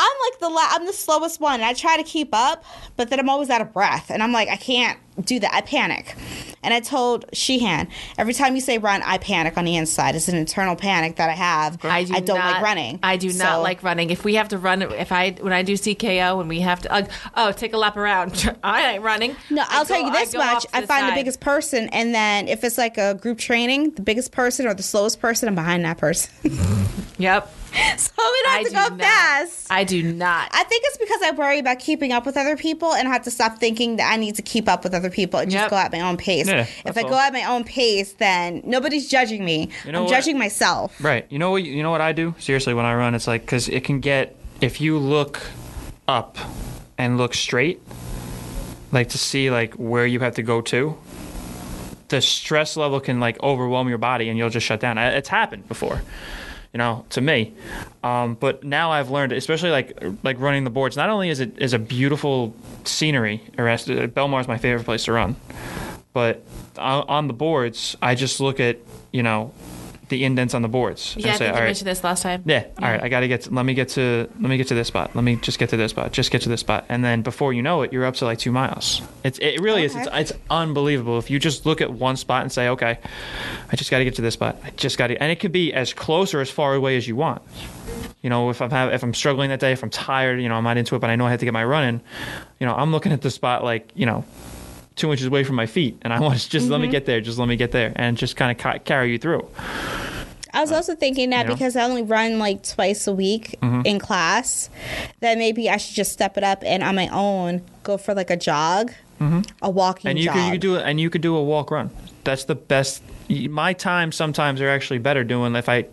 [0.00, 1.60] I'm like the la- I'm the slowest one.
[1.60, 2.64] I try to keep up,
[2.96, 5.52] but then I'm always out of breath, and I'm like I can't do that.
[5.52, 6.14] I panic.
[6.62, 7.88] And I told Sheehan
[8.18, 10.14] every time you say run, I panic on the inside.
[10.14, 11.84] It's an internal panic that I have.
[11.84, 12.98] I do don't not, like running.
[13.02, 14.10] I do So- not like running.
[14.10, 16.92] If we have to run, if I when I do CKO when we have to,
[16.92, 18.56] uh, oh, take a lap around.
[18.62, 19.34] I ain't running.
[19.50, 20.66] No, I I'll tell you this go much.
[20.72, 24.30] I find the biggest person, and then if it's like a group training, the biggest
[24.30, 26.30] person or the slowest person, I'm behind that person.
[27.18, 27.52] Yep.
[27.98, 29.00] so we don't have I to do go not.
[29.00, 29.66] fast.
[29.70, 30.48] I do not.
[30.52, 33.22] I think it's because I worry about keeping up with other people and I have
[33.24, 35.76] to stop thinking that I need to keep up with other people and just go
[35.76, 36.48] at my own pace.
[36.48, 37.10] Yeah, if that's I all.
[37.10, 39.70] go at my own pace, then nobody's judging me.
[39.84, 40.10] You know I'm what?
[40.12, 41.02] judging myself.
[41.02, 41.26] right.
[41.30, 41.62] You know what?
[41.64, 42.34] You know what I do?
[42.38, 45.40] Seriously, when I run, it's like because it can get if you look
[46.08, 46.36] up
[46.96, 47.80] and look straight,
[48.92, 50.96] like to see like where you have to go to.
[52.08, 54.96] The stress level can like overwhelm your body, and you'll just shut down.
[54.96, 56.00] I- It's happened before.
[56.72, 57.54] You know, to me.
[58.02, 60.96] Um, but now I've learned, especially like like running the boards.
[60.96, 62.54] Not only is it is a beautiful
[62.84, 65.36] scenery, or Belmar is my favorite place to run,
[66.12, 66.44] but
[66.78, 68.78] on the boards, I just look at
[69.12, 69.52] you know
[70.08, 71.14] the indents on the boards.
[71.14, 72.42] and Yeah, I say, think all you right, mentioned this last time.
[72.46, 72.64] yeah.
[72.80, 73.02] All right.
[73.02, 73.52] I got to get.
[73.52, 74.28] Let me get to.
[74.40, 75.14] Let me get to this spot.
[75.14, 76.12] Let me just get to this spot.
[76.12, 78.38] Just get to this spot, and then before you know it, you're up to like
[78.38, 79.02] two miles.
[79.24, 79.38] It's.
[79.38, 79.94] It really is.
[79.94, 81.18] It's, it's unbelievable.
[81.18, 82.98] If you just look at one spot and say, okay,
[83.70, 84.56] I just got to get to this spot.
[84.64, 87.06] I just got to, and it could be as close or as far away as
[87.06, 87.42] you want.
[88.22, 90.56] You know, if I'm have, if I'm struggling that day, if I'm tired, you know,
[90.56, 92.00] I'm not into it, but I know I have to get my run in.
[92.58, 94.24] You know, I'm looking at the spot like you know.
[94.96, 96.90] Two inches away from my feet, and I want to just let me mm-hmm.
[96.90, 97.20] get there.
[97.20, 99.48] Just let me get there, and just kind of ca- carry you through.
[100.58, 101.54] I was also thinking that You know?
[101.54, 103.82] because I only run like twice a week Mm-hmm.
[103.86, 104.68] in class,
[105.20, 108.30] that maybe I should just step it up and on my own go for like
[108.30, 110.08] a jog, a walking Mm-hmm.
[110.08, 110.34] and you jog.
[110.34, 111.90] could you could do it and you could do a walk run
[112.24, 115.84] that's the best my time sometimes are actually better doing if i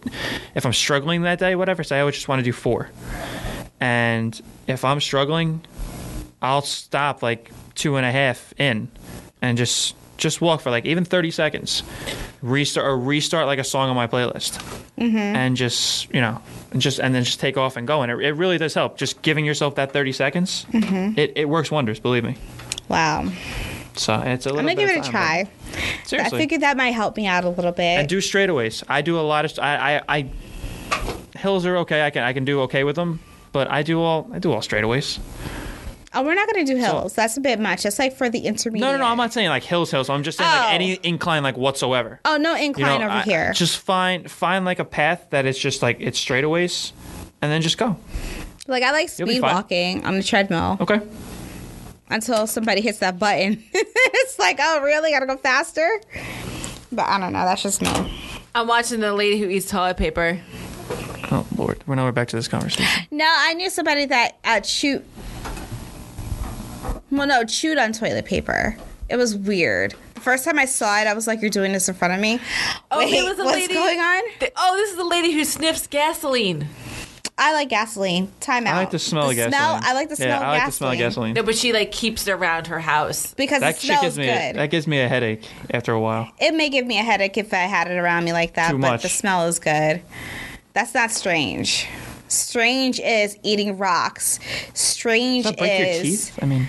[0.55, 2.89] if i'm struggling that day whatever say i would just want to do four
[3.79, 5.61] and if i'm struggling
[6.41, 8.87] i'll stop like two and a half in
[9.41, 11.83] and just just walk for like even 30 seconds
[12.41, 14.59] restart or restart like a song on my playlist
[14.97, 15.17] mm-hmm.
[15.17, 16.41] and just you know
[16.71, 18.97] and just and then just take off and go and it, it really does help
[18.97, 21.17] just giving yourself that 30 seconds mm-hmm.
[21.19, 22.37] it, it works wonders believe me
[22.87, 23.29] wow.
[23.95, 25.43] so it's a little I'm gonna bit give it a time, try.
[25.43, 25.55] but-
[26.13, 27.99] I figured that might help me out a little bit.
[27.99, 28.83] and do straightaways.
[28.87, 30.29] I do a lot of I, I I
[31.37, 32.05] hills are okay.
[32.05, 33.19] I can I can do okay with them,
[33.51, 35.19] but I do all I do all straightaways.
[36.15, 37.13] Oh, we're not gonna do hills.
[37.13, 37.83] That's a bit much.
[37.83, 38.81] That's like for the intermediate.
[38.81, 39.05] No, no, no.
[39.05, 40.09] I'm not saying like hills, hills.
[40.09, 40.57] I'm just saying Oh.
[40.57, 42.19] like any incline like whatsoever.
[42.25, 43.53] Oh, no You incline know, over I- here.
[43.53, 46.91] Just find find like a path that is just like it's straightaways,
[47.41, 47.97] and then just go.
[48.67, 49.53] like I like You'll be speed fine.
[49.55, 51.01] walking on the treadmill Okay.
[52.09, 53.63] until somebody hits that button.
[53.73, 55.11] it's like, oh, really?
[55.11, 56.01] Gotta go faster.
[56.91, 57.43] But I don't know.
[57.45, 57.89] That's just me.
[58.53, 60.39] I'm watching the lady who eats toilet paper.
[61.31, 63.07] Oh Lord, we're now we're back to this conversation.
[63.11, 65.03] No, I knew somebody that uh, chewed.
[67.17, 68.77] Well, no, chewed on toilet paper.
[69.09, 69.95] It was weird.
[70.15, 72.19] The first time I saw it, I was like, "You're doing this in front of
[72.19, 72.39] me."
[72.91, 73.73] Oh, Wait, there was a what's lady.
[73.73, 74.23] going on?
[74.39, 76.67] Th- oh, this is the lady who sniffs gasoline.
[77.37, 78.31] I like gasoline.
[78.39, 78.75] Time out.
[78.75, 79.81] I like the smell of smell, gasoline.
[79.83, 80.67] I like the smell Yeah, of I like gasoline.
[80.67, 81.33] the smell of gasoline.
[81.35, 83.33] No, but she like keeps it around her house.
[83.35, 84.33] because That it shit smells gives me good.
[84.33, 86.31] a, that gives me a headache after a while.
[86.39, 88.77] it may give me a headache if I had it around me like that, Too
[88.79, 89.01] but much.
[89.03, 90.01] the smell is good.
[90.73, 91.87] That's not strange.
[92.29, 94.39] Strange is eating rocks.
[94.73, 96.39] Strange Does that break your is teeth?
[96.41, 96.67] I mean,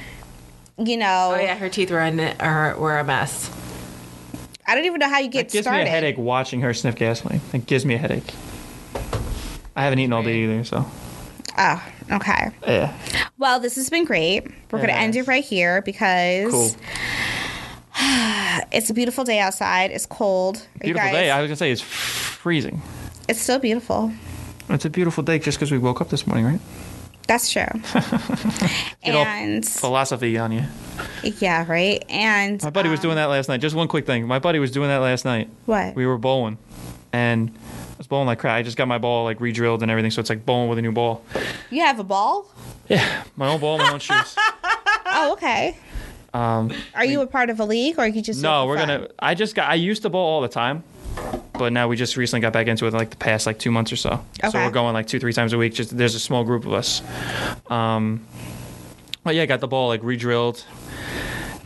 [0.78, 1.32] you know.
[1.36, 3.50] Oh yeah, her teeth were in are, were a mess.
[4.66, 5.50] I don't even know how you get started.
[5.50, 5.84] it get gives started.
[5.84, 7.40] me a headache watching her sniff gasoline.
[7.52, 8.34] It gives me a headache.
[9.76, 10.84] I haven't eaten all day either, so
[11.58, 12.50] Oh, okay.
[12.66, 12.92] yeah.
[13.38, 14.44] Well, this has been great.
[14.70, 16.70] We're going to end it right here because Cool.
[18.72, 19.90] it's a beautiful day outside.
[19.90, 20.56] It's cold.
[20.56, 21.30] Are Beautiful guys- day.
[21.30, 22.82] I was gonna say it's freezing.
[23.28, 24.12] it's still beautiful.
[24.68, 26.60] It's a beautiful day just because we woke up this morning, right?
[27.26, 27.66] That's true.
[29.02, 30.64] And philosophy on you.
[31.22, 32.04] yeah, right.
[32.08, 33.60] And My buddy was um, doing that last night.
[33.60, 34.26] Just one quick thing.
[34.26, 35.48] My buddy was doing that last night.
[35.66, 35.94] What?
[35.94, 36.58] We were bowling,
[37.12, 38.56] and I was bowling like crap.
[38.56, 40.82] I just got my ball like re-drilled and everything, so it's like bowling with a
[40.82, 41.22] new ball.
[41.70, 42.52] You have a ball?
[42.88, 44.36] Yeah, my own ball, my own shoes.
[45.18, 45.78] Oh, okay.
[46.34, 48.88] Um, Are you a part of a league, or are you just no, we're fun?
[48.88, 49.08] gonna.
[49.18, 49.70] I just got.
[49.70, 50.84] I used to bowl all the time,
[51.58, 53.92] but now we just recently got back into it like the past like two months
[53.92, 54.24] or so.
[54.50, 55.74] So we're going like two, three times a week.
[55.74, 57.02] Just there's a small group of us.
[57.68, 58.24] Um,
[59.24, 60.64] but yeah, I got the ball like re-drilled,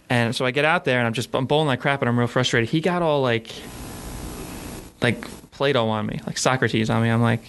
[0.09, 2.19] and so I get out there and I'm just I'm bowling like crap and I'm
[2.19, 2.71] real frustrated.
[2.71, 3.53] He got all like,
[5.03, 7.11] like Plato on me, like Socrates on me.
[7.11, 7.43] I'm like,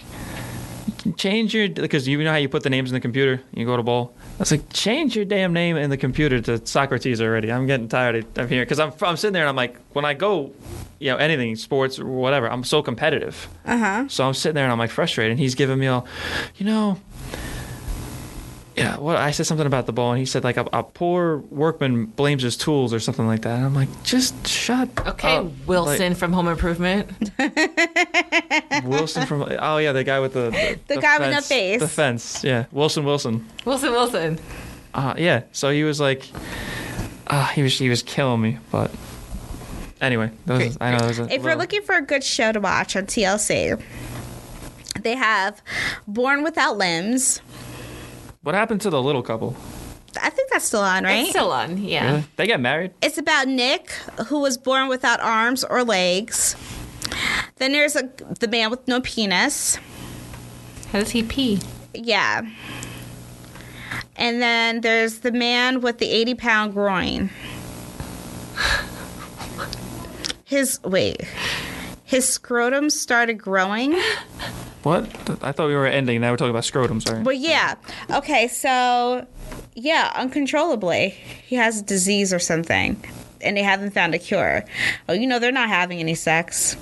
[1.16, 3.40] change your because you know how you put the names in the computer.
[3.54, 4.14] You go to bowl.
[4.42, 7.52] I was like, change your damn name in the computer to Socrates already.
[7.52, 10.04] I'm getting tired of, of hearing because I'm I'm sitting there and I'm like, when
[10.04, 10.50] I go,
[10.98, 13.46] you know, anything, sports or whatever, I'm so competitive.
[13.64, 14.08] Uh huh.
[14.08, 15.30] So I'm sitting there and I'm like frustrated.
[15.30, 16.08] And he's giving me all,
[16.56, 16.98] you know,
[18.76, 18.98] yeah.
[18.98, 22.06] well, I said something about the ball, and he said like a, a poor workman
[22.06, 23.56] blames his tools or something like that.
[23.56, 24.88] And I'm like, just shut.
[24.98, 25.46] Up Okay, up.
[25.66, 27.10] Wilson from Home Improvement.
[28.84, 31.80] Wilson from oh yeah, the guy with the the, The guy with no fence, face.
[31.80, 32.44] the fence.
[32.44, 33.46] Yeah, Wilson Wilson.
[33.64, 34.38] Wilson Wilson.
[34.94, 35.42] Uh, yeah.
[35.52, 36.28] So he was like,
[37.26, 38.58] uh, he was he was killing me.
[38.70, 38.90] But
[40.00, 40.98] anyway, that was, I know.
[40.98, 43.80] That was a If you're looking for a good show to watch on TLC,
[45.00, 45.62] they have
[46.06, 47.40] Born Without Limbs.
[48.42, 49.56] What happened to the little couple?
[50.20, 51.20] I think that's still on, right?
[51.20, 51.78] It's still on.
[51.78, 52.10] Yeah.
[52.10, 52.24] Really?
[52.36, 52.92] They got married.
[53.00, 53.90] It's about Nick,
[54.26, 56.54] who was born without arms or legs.
[57.56, 59.78] Then there's a, the man with no penis.
[60.90, 61.60] How does he pee?
[61.94, 62.42] Yeah.
[64.16, 67.30] And then there's the man with the 80 pound groin.
[70.44, 71.22] His, wait.
[72.04, 73.98] His scrotum started growing.
[74.82, 75.04] What?
[75.42, 76.20] I thought we were ending.
[76.20, 77.00] Now we're talking about scrotum.
[77.00, 77.22] Sorry.
[77.22, 77.76] Well, yeah.
[78.10, 79.26] Okay, so,
[79.74, 81.10] yeah, uncontrollably.
[81.46, 83.02] He has a disease or something.
[83.40, 84.64] And they haven't found a cure.
[85.08, 86.76] Oh, you know, they're not having any sex.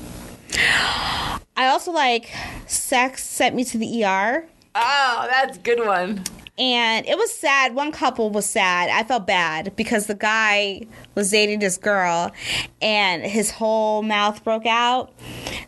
[0.53, 2.31] I also like
[2.67, 4.47] Sex Sent Me to the ER.
[4.75, 6.25] Oh, that's a good one.
[6.61, 7.75] And it was sad.
[7.75, 8.91] One couple was sad.
[8.91, 10.83] I felt bad because the guy
[11.15, 12.33] was dating this girl
[12.83, 15.11] and his whole mouth broke out.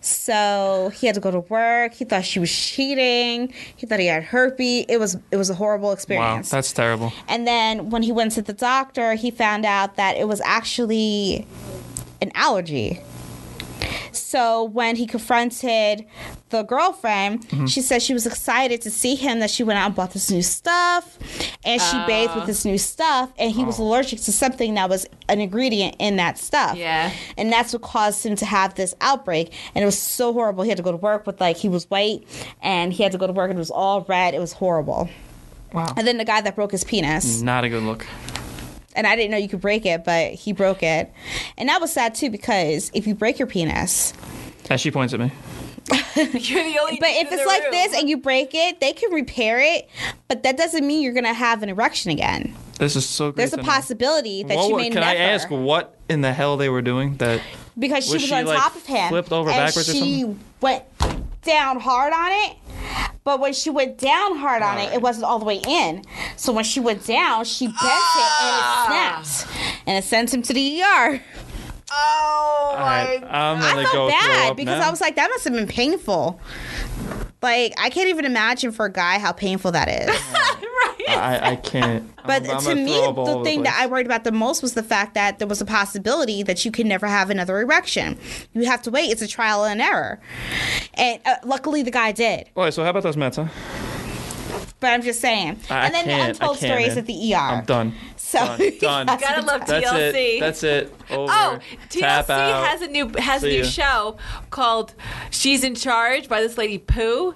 [0.02, 1.94] So he had to go to work.
[1.94, 3.54] He thought she was cheating.
[3.74, 4.84] He thought he had herpes.
[4.88, 6.52] It was it was a horrible experience.
[6.52, 7.12] Wow, that's terrible.
[7.26, 11.46] and then when he went to the doctor, he found out that it was actually
[12.20, 13.00] an allergy.
[14.14, 16.06] So when he confronted
[16.50, 17.66] the girlfriend, Mm-hmm.
[17.66, 19.38] she said she was excited to see him.
[19.40, 21.18] That she went out and bought this new stuff,
[21.64, 23.84] and she bathed with this new stuff, and he was Oh.
[23.84, 26.76] allergic to something that was an ingredient in that stuff.
[26.76, 27.10] Yeah.
[27.38, 30.62] and that's what caused him to have this outbreak, and it was so horrible.
[30.64, 32.24] He had to go to work with like he was white,
[32.62, 34.34] and he had to go to work, and it was all red.
[34.34, 35.08] It was horrible.
[35.72, 35.94] Wow.
[35.96, 38.06] And then the guy that broke his penis Not a good look.
[38.94, 41.12] And I didn't know you could break it, but he broke it,
[41.56, 44.12] and that was sad too because if you break your penis,
[44.70, 45.30] As she points at me.
[46.14, 46.96] You're the only.
[47.00, 47.72] but if it's like room.
[47.72, 49.88] this and you break it, they can repair it,
[50.28, 52.54] but that doesn't mean you're gonna have an erection again.
[52.78, 53.36] This is so great.
[53.38, 53.68] There's a to know.
[53.68, 55.06] possibility that What you wa- may can never.
[55.10, 57.40] I ask what in the hell they were doing that
[57.76, 59.92] because she was was, she, on like, top of him, flipped over and backwards or
[59.92, 60.40] she something?
[60.60, 60.84] went
[61.42, 62.56] down hard on it.
[63.24, 66.02] But when she went down hard on it, it wasn't all the way in.
[66.36, 68.84] So when she went down, she bent Ah.
[68.86, 71.20] it and it snapped, and it sent him to the ER.
[71.94, 73.28] Oh All right, my.
[73.28, 74.88] I'm I gonna felt go bad because now.
[74.88, 76.40] I was like, that must have been painful.
[77.42, 80.08] Like, I can't even imagine for a guy how painful that is.
[81.16, 81.42] right.
[81.42, 82.10] I, I can't.
[82.24, 84.62] But I'm, I'm to me, up all the thing that I worried about the most
[84.62, 88.16] was the fact that there was a possibility that you could never have another erection.
[88.52, 89.10] You have to wait.
[89.10, 90.20] It's a trial and error.
[90.94, 92.48] And uh, luckily, the guy did.
[92.54, 93.48] Boy, so how about those Mets, huh?
[94.78, 95.58] But I'm just saying.
[95.70, 96.98] I and then the untold stories man.
[96.98, 97.38] at the ER.
[97.38, 97.94] I'm done.
[98.16, 98.58] So Done.
[98.80, 99.06] Done.
[99.06, 100.36] Gotta love That's TLC.
[100.36, 100.40] it.
[100.40, 100.94] That's it.
[101.10, 101.32] Over.
[101.32, 101.58] Oh,
[101.90, 102.26] TLC
[102.66, 103.64] has a new has a new ya.
[103.64, 104.16] show
[104.50, 104.94] called
[105.30, 107.34] "She's in Charge" by this lady Pooh.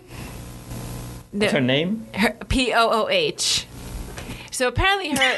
[1.33, 2.07] No, What's her name?
[2.49, 3.66] P O O H.
[4.57, 5.17] So apparently her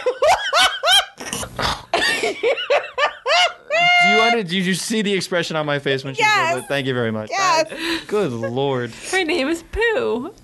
[4.00, 4.44] Do you want to?
[4.44, 6.54] Did you see the expression on my face when she Yes.
[6.54, 6.68] said that?
[6.68, 7.28] Thank you very much.
[7.30, 7.66] Yes.
[7.72, 8.92] I- good lord.
[9.10, 10.32] her name is Pooh.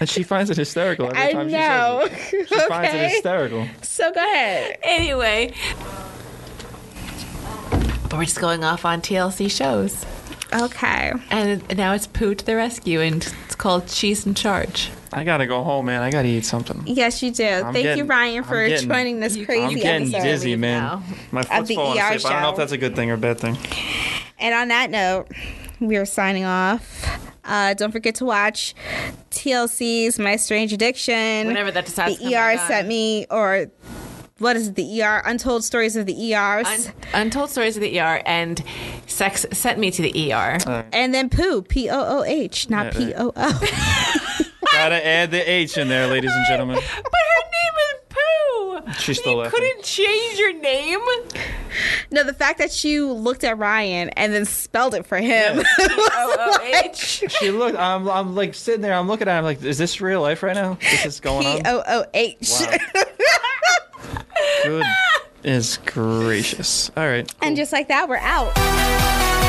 [0.00, 2.06] And she finds it hysterical every I time know.
[2.08, 2.48] she says it.
[2.48, 3.08] She finds it okay.
[3.10, 3.66] hysterical.
[3.82, 4.78] So go ahead.
[4.84, 5.52] anyway,
[8.04, 10.06] but we're just going off on TLC shows,
[10.54, 11.12] Okay.
[11.30, 15.46] and now it's Pooh to the rescue, and it's called "She's in Charge." I gotta
[15.46, 16.02] go home, man.
[16.02, 16.82] I gotta eat something.
[16.86, 17.44] Yes, you do.
[17.44, 20.22] Thank you, getting- Ryan, for getting- joining this You- crazy I'm getting episode.
[20.28, 20.82] dizzy, man.
[20.82, 21.02] now.
[21.32, 22.26] My foot's falling ER asleep.
[22.26, 23.56] I don't know if that's a good thing or a bad thing.
[24.38, 25.28] And on that note,
[25.80, 27.04] we are signing off.
[27.44, 28.74] Uh, don't forget to watch
[29.30, 31.46] TLC's My Strange Addiction.
[31.46, 32.66] Whenever that decides to the come ER back on.
[32.68, 33.66] sent me, or
[34.38, 34.74] what is it?
[34.74, 36.66] The ER Untold Stories of the ERs.
[36.66, 38.62] Un- Untold Stories of the ER and
[39.06, 40.58] Sex sent me to the ER.
[40.92, 43.60] and then Pooh, P O O H, not Yeah, P O O.
[44.78, 46.76] Gotta add the H in there, ladies and gentlemen.
[46.76, 48.92] But her name is Pooh.
[49.00, 49.58] She's still You laughing.
[49.60, 51.00] couldn't change your name.
[52.12, 55.58] No, the fact that you looked at Ryan and then spelled it for him.
[55.58, 57.24] O O oh, oh, H.
[57.28, 57.76] She looked.
[57.76, 58.94] I'm, I'm like sitting there.
[58.94, 59.32] I'm looking at.
[59.32, 60.78] Her, I'm like, is this real life right now?
[60.80, 61.66] This is going P on.
[61.66, 62.48] O O H.
[62.60, 62.76] Wow.
[64.64, 64.86] Good
[65.44, 66.90] is gracious.
[66.96, 67.32] All right.
[67.42, 69.47] And just like that, we're out.